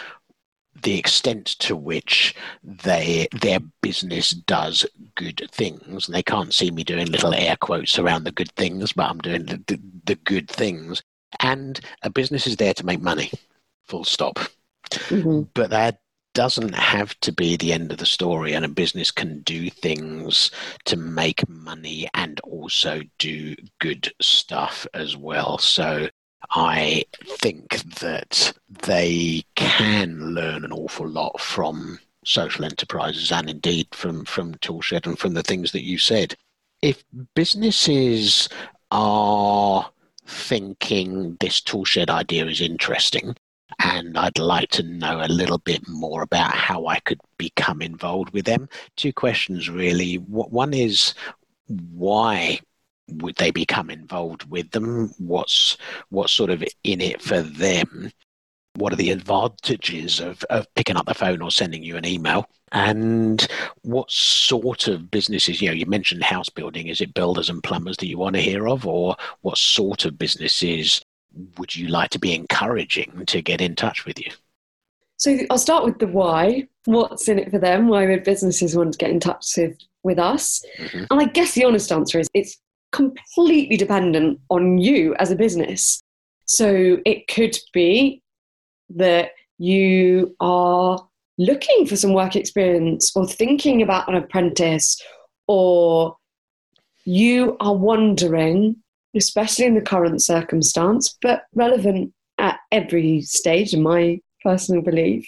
the 0.82 0.98
extent 0.98 1.46
to 1.46 1.76
which 1.76 2.34
they 2.62 3.28
their 3.32 3.60
business 3.82 4.30
does 4.30 4.84
good 5.14 5.48
things. 5.52 6.06
And 6.06 6.14
they 6.14 6.22
can't 6.22 6.54
see 6.54 6.70
me 6.70 6.84
doing 6.84 7.06
little 7.06 7.34
air 7.34 7.56
quotes 7.56 7.98
around 7.98 8.24
the 8.24 8.32
good 8.32 8.52
things, 8.52 8.92
but 8.92 9.08
I'm 9.08 9.18
doing 9.18 9.46
the, 9.46 9.62
the, 9.66 9.80
the 10.04 10.14
good 10.16 10.48
things. 10.48 11.02
And 11.40 11.80
a 12.02 12.10
business 12.10 12.46
is 12.46 12.56
there 12.56 12.74
to 12.74 12.86
make 12.86 13.00
money, 13.00 13.30
full 13.86 14.04
stop. 14.04 14.38
Mm-hmm. 14.90 15.42
But 15.54 15.70
that 15.70 16.00
doesn't 16.34 16.74
have 16.74 17.18
to 17.20 17.32
be 17.32 17.56
the 17.56 17.72
end 17.72 17.92
of 17.92 17.98
the 17.98 18.06
story, 18.06 18.54
and 18.54 18.64
a 18.64 18.68
business 18.68 19.10
can 19.10 19.40
do 19.42 19.70
things 19.70 20.50
to 20.86 20.96
make 20.96 21.46
money 21.48 22.08
and 22.14 22.40
also 22.40 23.02
do 23.18 23.54
good 23.80 24.12
stuff 24.20 24.86
as 24.94 25.16
well. 25.16 25.58
So 25.58 26.08
I 26.50 27.04
think 27.24 27.82
that 28.00 28.52
they 28.68 29.44
can 29.54 30.34
learn 30.34 30.64
an 30.64 30.72
awful 30.72 31.08
lot 31.08 31.40
from 31.40 31.98
social 32.24 32.64
enterprises 32.64 33.32
and 33.32 33.48
indeed 33.48 33.88
from, 33.92 34.24
from 34.24 34.54
Toolshed 34.56 35.06
and 35.06 35.18
from 35.18 35.34
the 35.34 35.42
things 35.42 35.72
that 35.72 35.84
you 35.84 35.98
said. 35.98 36.36
If 36.82 37.04
businesses 37.34 38.48
are 38.90 39.90
thinking 40.26 41.36
this 41.40 41.60
Toolshed 41.60 42.10
idea 42.10 42.46
is 42.46 42.60
interesting, 42.60 43.36
and 43.78 44.16
I'd 44.18 44.38
like 44.38 44.68
to 44.70 44.82
know 44.82 45.20
a 45.22 45.28
little 45.28 45.58
bit 45.58 45.86
more 45.88 46.22
about 46.22 46.52
how 46.54 46.86
I 46.86 47.00
could 47.00 47.20
become 47.38 47.82
involved 47.82 48.32
with 48.32 48.44
them. 48.44 48.68
Two 48.96 49.12
questions, 49.12 49.68
really. 49.68 50.16
One 50.16 50.74
is 50.74 51.14
why 51.66 52.60
would 53.08 53.36
they 53.36 53.50
become 53.50 53.90
involved 53.90 54.48
with 54.50 54.70
them? 54.70 55.12
What's 55.18 55.76
what's 56.10 56.32
sort 56.32 56.50
of 56.50 56.64
in 56.84 57.00
it 57.00 57.20
for 57.20 57.42
them? 57.42 58.10
What 58.74 58.92
are 58.92 58.96
the 58.96 59.10
advantages 59.10 60.18
of, 60.18 60.42
of 60.44 60.72
picking 60.74 60.96
up 60.96 61.04
the 61.04 61.14
phone 61.14 61.42
or 61.42 61.50
sending 61.50 61.82
you 61.82 61.96
an 61.96 62.06
email? 62.06 62.48
And 62.72 63.46
what 63.82 64.10
sort 64.10 64.88
of 64.88 65.10
businesses, 65.10 65.60
you 65.60 65.68
know, 65.68 65.74
you 65.74 65.84
mentioned 65.84 66.22
house 66.22 66.48
building. 66.48 66.86
Is 66.86 67.02
it 67.02 67.12
builders 67.12 67.50
and 67.50 67.62
plumbers 67.62 67.98
that 67.98 68.06
you 68.06 68.16
want 68.16 68.34
to 68.36 68.40
hear 68.40 68.66
of? 68.66 68.86
Or 68.86 69.16
what 69.42 69.58
sort 69.58 70.06
of 70.06 70.18
businesses 70.18 71.02
would 71.58 71.76
you 71.76 71.88
like 71.88 72.10
to 72.10 72.18
be 72.18 72.34
encouraging 72.34 73.24
to 73.26 73.42
get 73.42 73.60
in 73.60 73.76
touch 73.76 74.06
with 74.06 74.18
you? 74.18 74.32
So 75.18 75.38
I'll 75.50 75.58
start 75.58 75.84
with 75.84 75.98
the 75.98 76.06
why. 76.06 76.66
What's 76.86 77.28
in 77.28 77.38
it 77.38 77.50
for 77.50 77.58
them? 77.58 77.88
Why 77.88 78.06
would 78.06 78.24
businesses 78.24 78.74
want 78.74 78.92
to 78.92 78.98
get 78.98 79.10
in 79.10 79.20
touch 79.20 79.54
with, 79.56 79.78
with 80.02 80.18
us? 80.18 80.64
Mm-hmm. 80.78 81.04
And 81.10 81.20
I 81.20 81.26
guess 81.26 81.52
the 81.52 81.64
honest 81.64 81.92
answer 81.92 82.18
is 82.18 82.28
it's 82.32 82.58
completely 82.92 83.76
dependent 83.76 84.40
on 84.50 84.78
you 84.78 85.14
as 85.16 85.30
a 85.30 85.36
business. 85.36 86.02
So 86.44 86.98
it 87.04 87.28
could 87.28 87.56
be 87.72 88.22
that 88.90 89.30
you 89.58 90.36
are 90.40 91.06
looking 91.38 91.86
for 91.86 91.96
some 91.96 92.12
work 92.12 92.36
experience 92.36 93.12
or 93.16 93.26
thinking 93.26 93.82
about 93.82 94.08
an 94.08 94.14
apprentice 94.14 95.00
or 95.46 96.16
you 97.04 97.56
are 97.60 97.74
wondering 97.74 98.76
especially 99.14 99.66
in 99.66 99.74
the 99.74 99.80
current 99.80 100.22
circumstance, 100.22 101.16
but 101.20 101.44
relevant 101.54 102.12
at 102.38 102.58
every 102.70 103.20
stage, 103.22 103.74
in 103.74 103.82
my 103.82 104.20
personal 104.42 104.82
belief. 104.82 105.26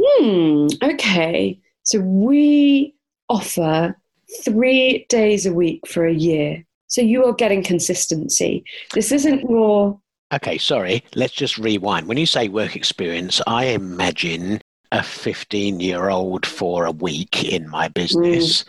Hmm, 0.00 0.66
okay. 0.82 1.60
So 1.82 2.00
we 2.00 2.94
offer 3.28 3.96
three 4.44 5.06
days 5.08 5.46
a 5.46 5.52
week 5.52 5.86
for 5.86 6.06
a 6.06 6.14
year. 6.14 6.64
So 6.94 7.00
you 7.00 7.24
are 7.24 7.32
getting 7.32 7.64
consistency. 7.64 8.62
This 8.92 9.10
isn't 9.10 9.50
your. 9.50 9.98
Okay, 10.32 10.58
sorry. 10.58 11.02
Let's 11.16 11.32
just 11.32 11.58
rewind. 11.58 12.06
When 12.06 12.18
you 12.18 12.24
say 12.24 12.46
work 12.46 12.76
experience, 12.76 13.40
I 13.48 13.64
imagine 13.64 14.60
a 14.92 15.02
15 15.02 15.80
year 15.80 16.08
old 16.08 16.46
for 16.46 16.84
a 16.84 16.92
week 16.92 17.52
in 17.52 17.68
my 17.68 17.88
business. 17.88 18.62
Mm. 18.62 18.68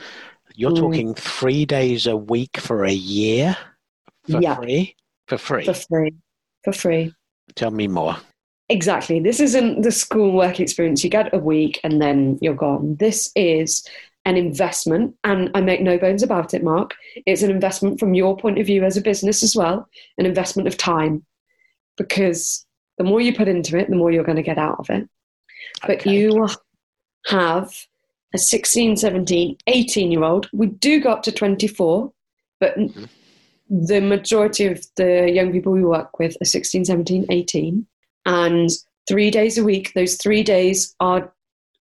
You're 0.56 0.72
mm. 0.72 0.80
talking 0.80 1.14
three 1.14 1.68
days 1.68 2.08
a 2.08 2.18
week 2.18 2.58
for 2.58 2.84
a 2.84 2.92
year? 2.92 3.56
For 4.28 4.42
yeah. 4.42 4.56
free? 4.56 4.96
For 5.28 5.38
free? 5.38 5.66
For 5.66 5.76
free. 5.76 6.16
For 6.64 6.74
free. 6.74 7.14
Tell 7.54 7.70
me 7.70 7.88
more. 7.88 8.18
Exactly. 8.70 9.20
This 9.20 9.40
isn't 9.40 9.84
the 9.84 9.92
school 9.92 10.32
work 10.32 10.60
experience. 10.60 11.04
You 11.04 11.12
get 11.12 11.32
a 11.32 11.38
week 11.38 11.80
and 11.84 12.02
then 12.02 12.40
you're 12.42 12.56
gone. 12.56 12.96
This 12.96 13.32
is 13.36 13.88
an 14.26 14.38
investment, 14.38 15.16
and 15.24 15.52
I 15.54 15.62
make 15.62 15.82
no 15.82 15.98
bones 15.98 16.24
about 16.24 16.54
it, 16.54 16.64
Mark. 16.64 16.96
It's 17.26 17.44
an 17.44 17.52
investment 17.52 18.00
from 18.00 18.14
your 18.14 18.36
point 18.36 18.60
of 18.60 18.66
view 18.66 18.84
as 18.84 18.98
a 18.98 19.02
business 19.02 19.44
as 19.44 19.56
well, 19.56 19.88
an 20.18 20.26
investment 20.26 20.68
of 20.68 20.78
time. 20.78 21.26
Because 21.98 22.66
the 22.98 23.04
more 23.04 23.22
you 23.22 23.34
put 23.34 23.48
into 23.48 23.78
it, 23.78 23.90
the 23.90 23.96
more 23.96 24.12
you're 24.12 24.24
going 24.24 24.36
to 24.36 24.42
get 24.42 24.58
out 24.58 24.80
of 24.80 24.90
it. 24.90 25.08
Okay. 25.84 25.96
But 25.96 26.06
you 26.06 26.48
have 27.28 27.74
a 28.34 28.38
16, 28.38 28.98
17, 28.98 29.58
18 29.68 30.12
year 30.12 30.24
old. 30.24 30.50
We 30.52 30.68
do 30.68 31.00
go 31.00 31.12
up 31.12 31.24
to 31.24 31.32
24, 31.32 32.12
but 32.60 32.78
mm-hmm 32.78 33.06
the 33.70 34.00
majority 34.00 34.66
of 34.68 34.86
the 34.96 35.30
young 35.32 35.52
people 35.52 35.72
we 35.72 35.84
work 35.84 36.20
with 36.20 36.38
are 36.42 36.46
16, 36.46 36.86
17, 36.86 37.26
18. 37.30 37.86
And 38.26 38.70
three 39.08 39.32
days 39.32 39.58
a 39.58 39.64
week, 39.64 39.94
those 39.94 40.16
three 40.16 40.44
days 40.44 40.96
are 41.00 41.34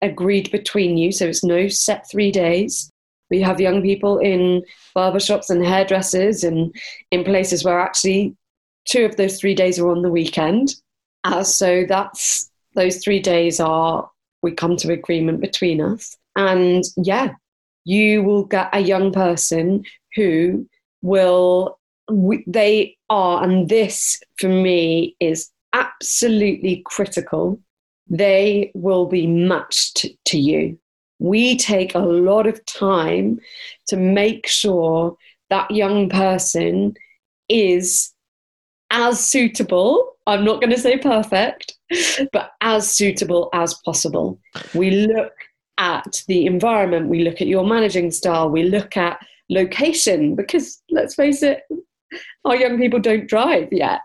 agreed 0.04 0.50
between 0.50 0.96
you. 0.96 1.12
So 1.12 1.26
it's 1.26 1.44
no 1.44 1.68
set 1.68 2.08
three 2.10 2.30
days. 2.30 2.90
We 3.30 3.40
have 3.40 3.60
young 3.60 3.82
people 3.82 4.18
in 4.18 4.62
barbershops 4.96 5.50
and 5.50 5.64
hairdressers 5.64 6.44
and 6.44 6.74
in 7.10 7.24
places 7.24 7.64
where 7.64 7.80
actually 7.80 8.36
two 8.84 9.04
of 9.04 9.16
those 9.16 9.40
three 9.40 9.54
days 9.54 9.78
are 9.78 9.90
on 9.90 10.02
the 10.02 10.10
weekend. 10.10 10.74
Uh, 11.24 11.42
so 11.42 11.84
that's 11.88 12.50
those 12.74 13.02
three 13.02 13.20
days 13.20 13.60
are 13.60 14.08
we 14.42 14.52
come 14.52 14.76
to 14.76 14.92
agreement 14.92 15.40
between 15.40 15.80
us. 15.80 16.16
And 16.36 16.84
yeah, 16.96 17.32
you 17.84 18.22
will 18.22 18.44
get 18.44 18.68
a 18.72 18.80
young 18.80 19.12
person 19.12 19.84
who 20.14 20.68
will 21.02 21.78
they 22.46 22.96
are 23.08 23.42
and 23.42 23.70
this 23.70 24.20
for 24.38 24.48
me 24.48 25.16
is 25.20 25.50
absolutely 25.72 26.82
critical 26.84 27.58
they 28.08 28.70
will 28.74 29.06
be 29.06 29.26
matched 29.26 30.06
to 30.24 30.38
you 30.38 30.78
we 31.20 31.56
take 31.56 31.94
a 31.94 32.00
lot 32.00 32.46
of 32.46 32.64
time 32.66 33.38
to 33.86 33.96
make 33.96 34.46
sure 34.46 35.16
that 35.48 35.70
young 35.70 36.08
person 36.08 36.94
is 37.48 38.12
as 38.90 39.24
suitable 39.24 40.16
i'm 40.26 40.44
not 40.44 40.60
going 40.60 40.70
to 40.70 40.78
say 40.78 40.98
perfect 40.98 41.76
but 42.32 42.52
as 42.60 42.90
suitable 42.90 43.48
as 43.54 43.74
possible 43.84 44.38
we 44.74 44.90
look 44.90 45.32
at 45.78 46.22
the 46.28 46.46
environment 46.46 47.08
we 47.08 47.24
look 47.24 47.40
at 47.40 47.46
your 47.46 47.66
managing 47.66 48.10
style 48.10 48.48
we 48.48 48.64
look 48.64 48.96
at 48.96 49.18
location 49.48 50.34
because 50.34 50.82
let's 50.90 51.14
face 51.14 51.42
it, 51.42 51.62
our 52.44 52.56
young 52.56 52.78
people 52.78 53.00
don't 53.00 53.28
drive 53.28 53.68
yet. 53.72 54.00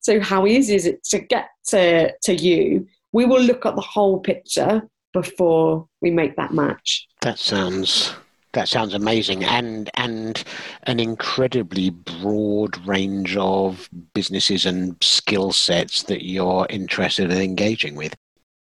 So 0.00 0.20
how 0.20 0.46
easy 0.46 0.74
is 0.74 0.86
it 0.86 1.04
to 1.04 1.20
get 1.20 1.48
to, 1.68 2.12
to 2.22 2.34
you? 2.34 2.86
We 3.12 3.24
will 3.24 3.42
look 3.42 3.66
at 3.66 3.74
the 3.74 3.80
whole 3.80 4.20
picture 4.20 4.82
before 5.12 5.86
we 6.00 6.10
make 6.10 6.36
that 6.36 6.52
match. 6.52 7.06
That 7.22 7.38
sounds 7.38 8.14
That 8.52 8.68
sounds 8.68 8.94
amazing, 8.94 9.44
and 9.44 9.90
and 9.94 10.42
an 10.84 10.98
incredibly 10.98 11.90
broad 11.90 12.84
range 12.84 13.36
of 13.36 13.88
businesses 14.12 14.66
and 14.66 14.96
skill 15.00 15.52
sets 15.52 16.02
that 16.04 16.24
you're 16.26 16.66
interested 16.68 17.30
in 17.30 17.40
engaging 17.40 17.94
with 17.94 18.16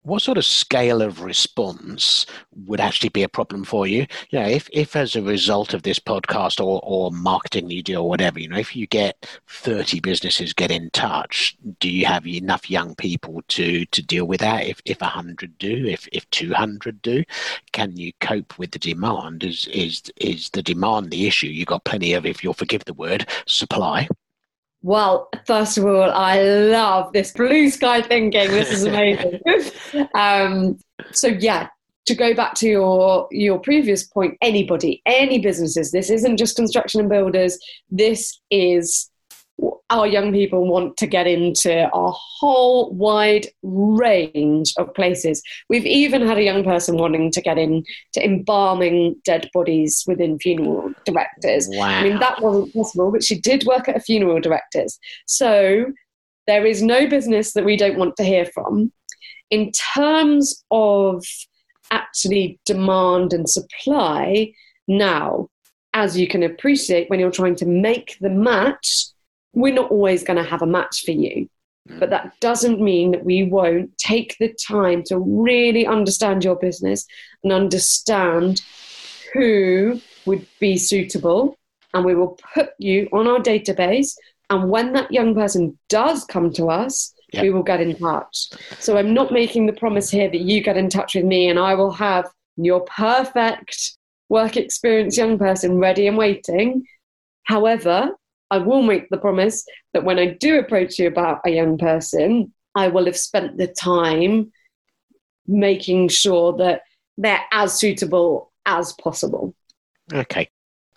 what 0.06 0.22
sort 0.22 0.38
of 0.38 0.44
scale 0.44 1.02
of 1.02 1.22
response 1.22 2.26
would 2.66 2.80
actually 2.80 3.08
be 3.08 3.24
a 3.24 3.28
problem 3.28 3.64
for 3.64 3.88
you? 3.88 4.06
You 4.30 4.38
know, 4.38 4.46
if, 4.46 4.68
if 4.72 4.94
as 4.94 5.16
a 5.16 5.22
result 5.22 5.74
of 5.74 5.82
this 5.82 5.98
podcast 5.98 6.64
or, 6.64 6.80
or 6.84 7.10
marketing 7.10 7.70
you 7.70 7.82
do 7.82 7.96
or 7.96 8.08
whatever, 8.08 8.38
you 8.38 8.48
know, 8.48 8.56
if 8.56 8.76
you 8.76 8.86
get 8.86 9.26
30 9.48 9.98
businesses 9.98 10.52
get 10.52 10.70
in 10.70 10.90
touch, 10.90 11.56
do 11.80 11.90
you 11.90 12.06
have 12.06 12.24
enough 12.24 12.70
young 12.70 12.94
people 12.94 13.42
to, 13.48 13.84
to 13.86 14.00
deal 14.00 14.26
with 14.26 14.40
that? 14.40 14.66
If, 14.66 14.80
if 14.84 15.00
100 15.00 15.58
do, 15.58 15.86
if, 15.86 16.08
if 16.12 16.28
200 16.30 17.02
do, 17.02 17.24
can 17.72 17.96
you 17.96 18.12
cope 18.20 18.56
with 18.60 18.70
the 18.70 18.78
demand? 18.78 19.42
Is, 19.42 19.66
is, 19.72 20.04
is 20.18 20.50
the 20.50 20.62
demand 20.62 21.10
the 21.10 21.26
issue? 21.26 21.48
You've 21.48 21.66
got 21.66 21.84
plenty 21.84 22.12
of, 22.12 22.24
if 22.24 22.44
you'll 22.44 22.54
forgive 22.54 22.84
the 22.84 22.94
word, 22.94 23.28
supply. 23.46 24.08
Well, 24.87 25.29
first 25.49 25.79
of 25.79 25.85
all, 25.85 26.12
I 26.12 26.40
love 26.40 27.12
this 27.12 27.33
blue 27.33 27.70
sky 27.70 28.03
thinking. 28.03 28.49
This 28.53 28.70
is 28.70 28.85
amazing. 28.85 29.40
um, 30.14 30.79
so 31.11 31.27
yeah, 31.27 31.70
to 32.05 32.14
go 32.14 32.35
back 32.35 32.55
to 32.59 32.68
your 32.68 33.27
your 33.33 33.59
previous 33.59 34.07
point, 34.07 34.38
anybody, 34.40 35.03
any 35.05 35.40
businesses. 35.40 35.90
This 35.90 36.09
isn't 36.09 36.37
just 36.37 36.55
construction 36.55 37.01
and 37.01 37.09
builders. 37.09 37.59
This 37.90 38.38
is 38.49 39.11
our 39.88 40.06
young 40.06 40.32
people 40.32 40.66
want 40.66 40.96
to 40.96 41.06
get 41.06 41.26
into 41.26 41.88
a 41.92 42.10
whole 42.10 42.92
wide 42.92 43.46
range 43.62 44.74
of 44.78 44.92
places. 44.94 45.42
We've 45.68 45.86
even 45.86 46.26
had 46.26 46.38
a 46.38 46.42
young 46.42 46.64
person 46.64 46.96
wanting 46.96 47.30
to 47.32 47.40
get 47.40 47.56
into 47.56 47.84
embalming 48.16 49.16
dead 49.24 49.48
bodies 49.54 50.04
within 50.06 50.38
funeral 50.38 50.92
directors. 51.04 51.68
Wow. 51.70 51.86
I 51.86 52.02
mean, 52.02 52.18
that 52.18 52.42
wasn't 52.42 52.74
possible, 52.74 53.12
but 53.12 53.22
she 53.22 53.38
did 53.38 53.64
work 53.64 53.88
at 53.88 53.96
a 53.96 54.00
funeral 54.00 54.40
directors. 54.40 54.98
So 55.26 55.92
there 56.46 56.66
is 56.66 56.82
no 56.82 57.06
business 57.08 57.52
that 57.52 57.64
we 57.64 57.76
don't 57.76 57.98
want 57.98 58.16
to 58.16 58.24
hear 58.24 58.46
from. 58.46 58.92
In 59.50 59.70
terms 59.94 60.64
of 60.72 61.24
actually 61.92 62.58
demand 62.66 63.32
and 63.32 63.48
supply, 63.48 64.52
now, 64.88 65.48
as 65.94 66.18
you 66.18 66.26
can 66.26 66.42
appreciate, 66.42 67.08
when 67.08 67.20
you're 67.20 67.30
trying 67.30 67.56
to 67.56 67.66
make 67.66 68.16
the 68.20 68.30
match, 68.30 69.06
we're 69.56 69.74
not 69.74 69.90
always 69.90 70.22
going 70.22 70.36
to 70.36 70.48
have 70.48 70.62
a 70.62 70.66
match 70.66 71.04
for 71.04 71.12
you. 71.12 71.48
Hmm. 71.88 71.98
But 71.98 72.10
that 72.10 72.38
doesn't 72.40 72.80
mean 72.80 73.10
that 73.12 73.24
we 73.24 73.42
won't 73.42 73.96
take 73.98 74.36
the 74.38 74.54
time 74.54 75.02
to 75.04 75.18
really 75.18 75.86
understand 75.86 76.44
your 76.44 76.56
business 76.56 77.06
and 77.42 77.52
understand 77.52 78.62
who 79.32 80.00
would 80.26 80.46
be 80.60 80.76
suitable. 80.76 81.58
And 81.94 82.04
we 82.04 82.14
will 82.14 82.38
put 82.54 82.70
you 82.78 83.08
on 83.12 83.26
our 83.26 83.38
database. 83.38 84.14
And 84.50 84.68
when 84.68 84.92
that 84.92 85.10
young 85.10 85.34
person 85.34 85.78
does 85.88 86.24
come 86.24 86.52
to 86.52 86.68
us, 86.68 87.14
yep. 87.32 87.42
we 87.42 87.50
will 87.50 87.62
get 87.62 87.80
in 87.80 87.96
touch. 87.96 88.50
So 88.78 88.98
I'm 88.98 89.14
not 89.14 89.32
making 89.32 89.66
the 89.66 89.72
promise 89.72 90.10
here 90.10 90.30
that 90.30 90.40
you 90.40 90.60
get 90.60 90.76
in 90.76 90.90
touch 90.90 91.14
with 91.14 91.24
me 91.24 91.48
and 91.48 91.58
I 91.58 91.74
will 91.74 91.92
have 91.92 92.26
your 92.56 92.80
perfect 92.82 93.96
work 94.28 94.56
experience 94.58 95.16
young 95.16 95.38
person 95.38 95.78
ready 95.78 96.06
and 96.06 96.18
waiting. 96.18 96.84
However, 97.44 98.10
I 98.50 98.59
will 98.59 98.82
make 98.82 99.09
the 99.09 99.18
promise 99.18 99.64
that 99.92 100.04
when 100.04 100.18
I 100.18 100.26
do 100.26 100.59
approach 100.59 100.98
you 100.98 101.09
about 101.09 101.40
a 101.44 101.50
young 101.50 101.78
person, 101.78 102.52
I 102.74 102.88
will 102.88 103.06
have 103.06 103.16
spent 103.16 103.59
the 103.59 103.66
time 103.66 104.52
making 105.46 106.09
sure 106.09 106.56
that 106.59 106.82
they're 107.16 107.44
as 107.52 107.78
suitable 107.78 108.52
as 108.66 108.92
possible. 108.94 109.54
Okay. 110.12 110.48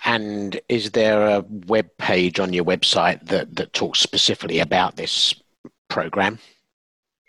And 0.05 0.59
is 0.69 0.91
there 0.91 1.27
a 1.27 1.45
web 1.67 1.89
page 1.97 2.39
on 2.39 2.53
your 2.53 2.63
website 2.63 3.25
that, 3.27 3.55
that 3.55 3.73
talks 3.73 3.99
specifically 3.99 4.59
about 4.59 4.95
this 4.95 5.33
program? 5.89 6.39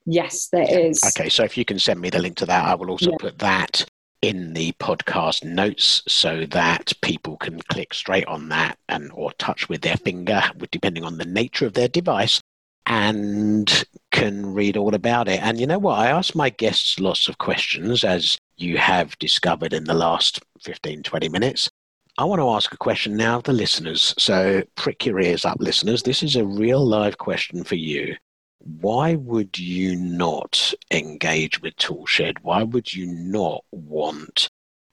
Yes, 0.06 0.48
there 0.48 0.66
is. 0.68 1.02
Okay, 1.04 1.28
so 1.28 1.44
if 1.44 1.56
you 1.56 1.64
can 1.64 1.78
send 1.78 2.00
me 2.00 2.10
the 2.10 2.20
link 2.20 2.36
to 2.36 2.46
that, 2.46 2.64
I 2.64 2.74
will 2.74 2.90
also 2.90 3.10
yeah. 3.10 3.16
put 3.18 3.38
that 3.38 3.84
in 4.22 4.52
the 4.52 4.72
podcast 4.72 5.44
notes 5.44 6.02
so 6.06 6.44
that 6.46 6.92
people 7.00 7.36
can 7.38 7.60
click 7.62 7.94
straight 7.94 8.26
on 8.26 8.48
that 8.50 8.78
and 8.88 9.10
or 9.14 9.32
touch 9.32 9.68
with 9.68 9.80
their 9.80 9.96
finger 9.96 10.42
depending 10.70 11.04
on 11.04 11.16
the 11.16 11.24
nature 11.24 11.66
of 11.66 11.72
their 11.72 11.88
device 11.88 12.40
and 12.86 13.84
can 14.10 14.52
read 14.52 14.76
all 14.76 14.94
about 14.94 15.28
it. 15.28 15.40
And 15.42 15.58
you 15.58 15.66
know 15.66 15.78
what? 15.78 15.98
I 15.98 16.08
ask 16.08 16.34
my 16.34 16.50
guests 16.50 16.98
lots 16.98 17.28
of 17.28 17.38
questions 17.38 18.04
as 18.04 18.38
you 18.56 18.78
have 18.78 19.18
discovered 19.18 19.72
in 19.72 19.84
the 19.84 19.94
last 19.94 20.40
15 20.62 21.02
20 21.02 21.28
minutes. 21.28 21.70
I 22.18 22.24
want 22.24 22.40
to 22.40 22.50
ask 22.50 22.72
a 22.72 22.76
question 22.76 23.16
now 23.16 23.36
of 23.36 23.44
the 23.44 23.52
listeners. 23.52 24.14
So 24.18 24.62
prick 24.74 25.06
your 25.06 25.20
ears 25.20 25.44
up 25.44 25.58
listeners. 25.60 26.02
This 26.02 26.22
is 26.22 26.36
a 26.36 26.44
real 26.44 26.84
live 26.84 27.16
question 27.16 27.64
for 27.64 27.76
you 27.76 28.16
why 28.60 29.14
would 29.14 29.58
you 29.58 29.96
not 29.96 30.74
engage 30.90 31.62
with 31.62 31.76
Toolshed? 31.76 32.42
Why 32.42 32.62
would 32.62 32.92
you 32.92 33.06
not 33.06 33.64
want 33.70 34.50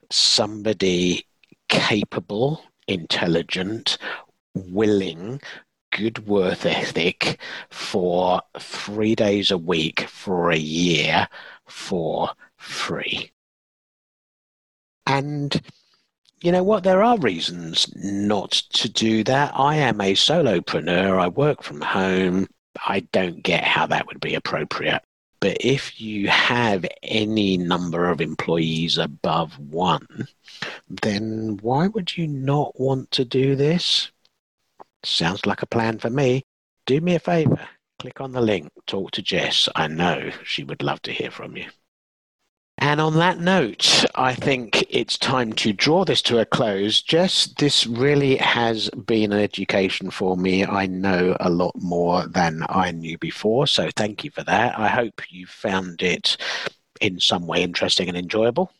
somebody 0.09 1.27
capable, 1.67 2.63
intelligent, 2.87 3.97
willing, 4.53 5.41
good 5.91 6.27
worth 6.27 6.65
ethic 6.65 7.39
for 7.69 8.41
three 8.57 9.15
days 9.15 9.51
a 9.51 9.57
week 9.57 10.01
for 10.07 10.49
a 10.49 10.57
year 10.57 11.27
for 11.67 12.29
free? 12.55 13.31
And 15.05 15.61
you 16.41 16.51
know 16.51 16.63
what? 16.63 16.83
There 16.83 17.03
are 17.03 17.17
reasons 17.17 17.93
not 17.95 18.51
to 18.51 18.89
do 18.89 19.23
that. 19.25 19.51
I 19.55 19.75
am 19.75 19.99
a 19.99 20.13
solopreneur. 20.13 21.19
I 21.19 21.27
work 21.27 21.63
from 21.63 21.81
home. 21.81 22.47
I 22.87 23.01
don't 23.11 23.43
get 23.43 23.63
how 23.63 23.87
that 23.87 24.07
would 24.07 24.19
be 24.19 24.35
appropriate. 24.35 25.01
But 25.39 25.57
if 25.59 26.01
you 26.01 26.27
have 26.29 26.85
any 27.03 27.57
number 27.57 28.09
of 28.09 28.21
employees 28.21 28.97
above 28.97 29.57
one, 29.59 30.27
then 30.89 31.59
why 31.61 31.87
would 31.87 32.17
you 32.17 32.27
not 32.27 32.79
want 32.79 33.11
to 33.11 33.25
do 33.25 33.55
this? 33.55 34.11
Sounds 35.03 35.45
like 35.45 35.61
a 35.61 35.67
plan 35.67 35.99
for 35.99 36.09
me. 36.09 36.43
Do 36.85 36.99
me 37.01 37.15
a 37.15 37.19
favor. 37.19 37.67
Click 37.99 38.19
on 38.19 38.31
the 38.31 38.41
link. 38.41 38.71
Talk 38.87 39.11
to 39.11 39.21
Jess. 39.21 39.69
I 39.75 39.87
know 39.87 40.31
she 40.43 40.63
would 40.63 40.81
love 40.81 41.01
to 41.03 41.11
hear 41.11 41.29
from 41.29 41.55
you. 41.55 41.67
And 42.87 43.01
on 43.01 43.15
that 43.15 43.41
note, 43.41 44.05
I 44.15 44.33
think 44.33 44.85
it's 44.89 45.17
time 45.17 45.51
to 45.55 45.73
draw 45.73 46.05
this 46.05 46.21
to 46.21 46.39
a 46.39 46.45
close. 46.45 47.01
Jess, 47.01 47.47
this 47.47 47.85
really 47.85 48.37
has 48.37 48.89
been 48.91 49.33
an 49.33 49.39
education 49.39 50.09
for 50.09 50.37
me. 50.37 50.65
I 50.65 50.85
know 50.85 51.35
a 51.41 51.49
lot 51.49 51.73
more 51.75 52.25
than 52.27 52.63
I 52.69 52.91
knew 52.91 53.17
before, 53.17 53.67
so 53.67 53.89
thank 53.97 54.23
you 54.23 54.31
for 54.31 54.41
that. 54.45 54.79
I 54.79 54.87
hope 54.87 55.21
you 55.29 55.45
found 55.47 56.01
it 56.01 56.37
in 57.01 57.19
some 57.19 57.45
way 57.45 57.61
interesting 57.61 58.07
and 58.07 58.17
enjoyable. 58.17 58.71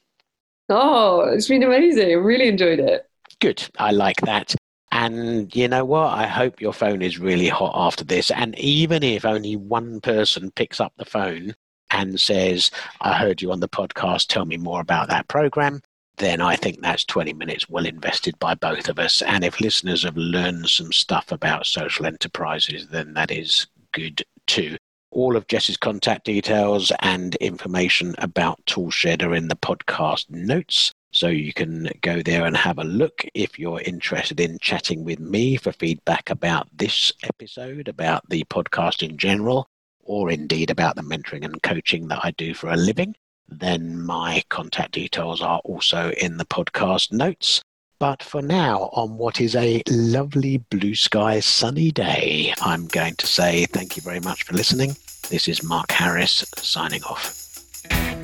Oh, 0.70 1.28
it's 1.28 1.50
been 1.50 1.64
amazing. 1.64 2.08
I 2.08 2.14
really 2.14 2.48
enjoyed 2.48 2.80
it. 2.80 3.10
Good. 3.42 3.68
I 3.78 3.92
like 3.92 4.22
that. 4.22 4.56
And 4.90 5.54
you 5.54 5.68
know 5.68 5.84
what? 5.84 6.14
I 6.14 6.28
hope 6.28 6.62
your 6.62 6.72
phone 6.72 7.02
is 7.02 7.20
really 7.20 7.50
hot 7.50 7.74
after 7.76 8.06
this. 8.06 8.32
And 8.32 8.58
even 8.58 9.04
if 9.04 9.26
only 9.26 9.58
one 9.58 10.00
person 10.00 10.50
picks 10.52 10.80
up 10.80 10.94
the 10.96 11.04
phone 11.04 11.56
and 11.98 12.22
says, 12.22 12.70
I 13.02 13.18
heard 13.18 13.42
you 13.42 13.52
on 13.52 13.60
the 13.60 13.68
podcast, 13.68 14.28
tell 14.28 14.46
me 14.46 14.56
more 14.56 14.80
about 14.80 15.10
that 15.10 15.28
program, 15.28 15.82
then 16.18 16.42
I 16.42 16.56
think 16.56 16.82
that's 16.82 17.04
20 17.06 17.34
minutes 17.34 17.68
well 17.70 17.86
invested 17.86 18.38
by 18.40 18.54
both 18.54 18.88
of 18.88 19.00
us. 19.00 19.22
And 19.24 19.44
if 19.44 19.60
listeners 19.60 20.04
have 20.04 20.16
learned 20.16 20.70
some 20.70 20.92
stuff 20.92 21.32
about 21.32 21.66
social 21.66 22.06
enterprises, 22.06 22.88
then 22.88 23.14
that 23.16 23.32
is 23.32 23.68
good 23.94 24.24
too. 24.46 24.78
All 25.12 25.36
of 25.36 25.48
Jess's 25.48 25.78
contact 25.78 26.26
details 26.26 26.92
and 27.00 27.36
information 27.36 28.14
about 28.20 28.64
Toolshed 28.68 29.24
are 29.24 29.34
in 29.34 29.48
the 29.48 29.56
podcast 29.56 30.30
notes. 30.30 30.92
So 31.12 31.30
you 31.30 31.54
can 31.54 31.90
go 32.02 32.22
there 32.22 32.46
and 32.46 32.56
have 32.56 32.78
a 32.78 32.84
look 32.84 33.26
if 33.34 33.58
you're 33.58 33.82
interested 33.82 34.40
in 34.40 34.60
chatting 34.60 35.04
with 35.04 35.20
me 35.20 35.58
for 35.58 35.72
feedback 35.72 36.30
about 36.30 36.68
this 36.78 37.12
episode, 37.24 37.88
about 37.88 38.30
the 38.30 38.44
podcast 38.44 39.02
in 39.08 39.18
general, 39.18 39.68
or 40.08 40.32
indeed 40.32 40.72
about 40.72 40.96
the 40.96 41.04
mentoring 41.04 41.46
and 41.46 41.62
coaching 41.62 42.08
that 42.08 42.24
I 42.24 42.32
do 42.32 42.54
for 42.54 42.70
a 42.70 42.76
living, 42.76 43.16
then 43.48 44.02
my 44.02 44.44
contact 44.50 44.94
details 44.94 45.42
are 45.42 45.60
also 45.60 46.12
in 46.12 46.38
the 46.38 46.46
podcast 46.46 47.12
notes. 47.12 47.62
But 48.00 48.22
for 48.22 48.42
now, 48.42 48.90
on 48.94 49.18
what 49.18 49.42
is 49.42 49.56
a 49.56 49.82
lovely 49.90 50.58
blue 50.58 50.96
sky 50.96 51.40
sunny 51.40 51.92
day, 51.92 52.54
I'm 52.62 52.88
going 52.88 53.16
to 53.16 53.28
say 53.28 53.66
thank 53.66 53.96
you 53.96 54.04
very 54.04 54.20
much 54.20 54.44
for 54.44 54.54
listening. 54.54 54.96
This 55.30 55.48
is 55.48 55.64
Mark 55.64 55.92
Harris 55.92 56.46
signing 56.58 57.04
off. 57.04 58.17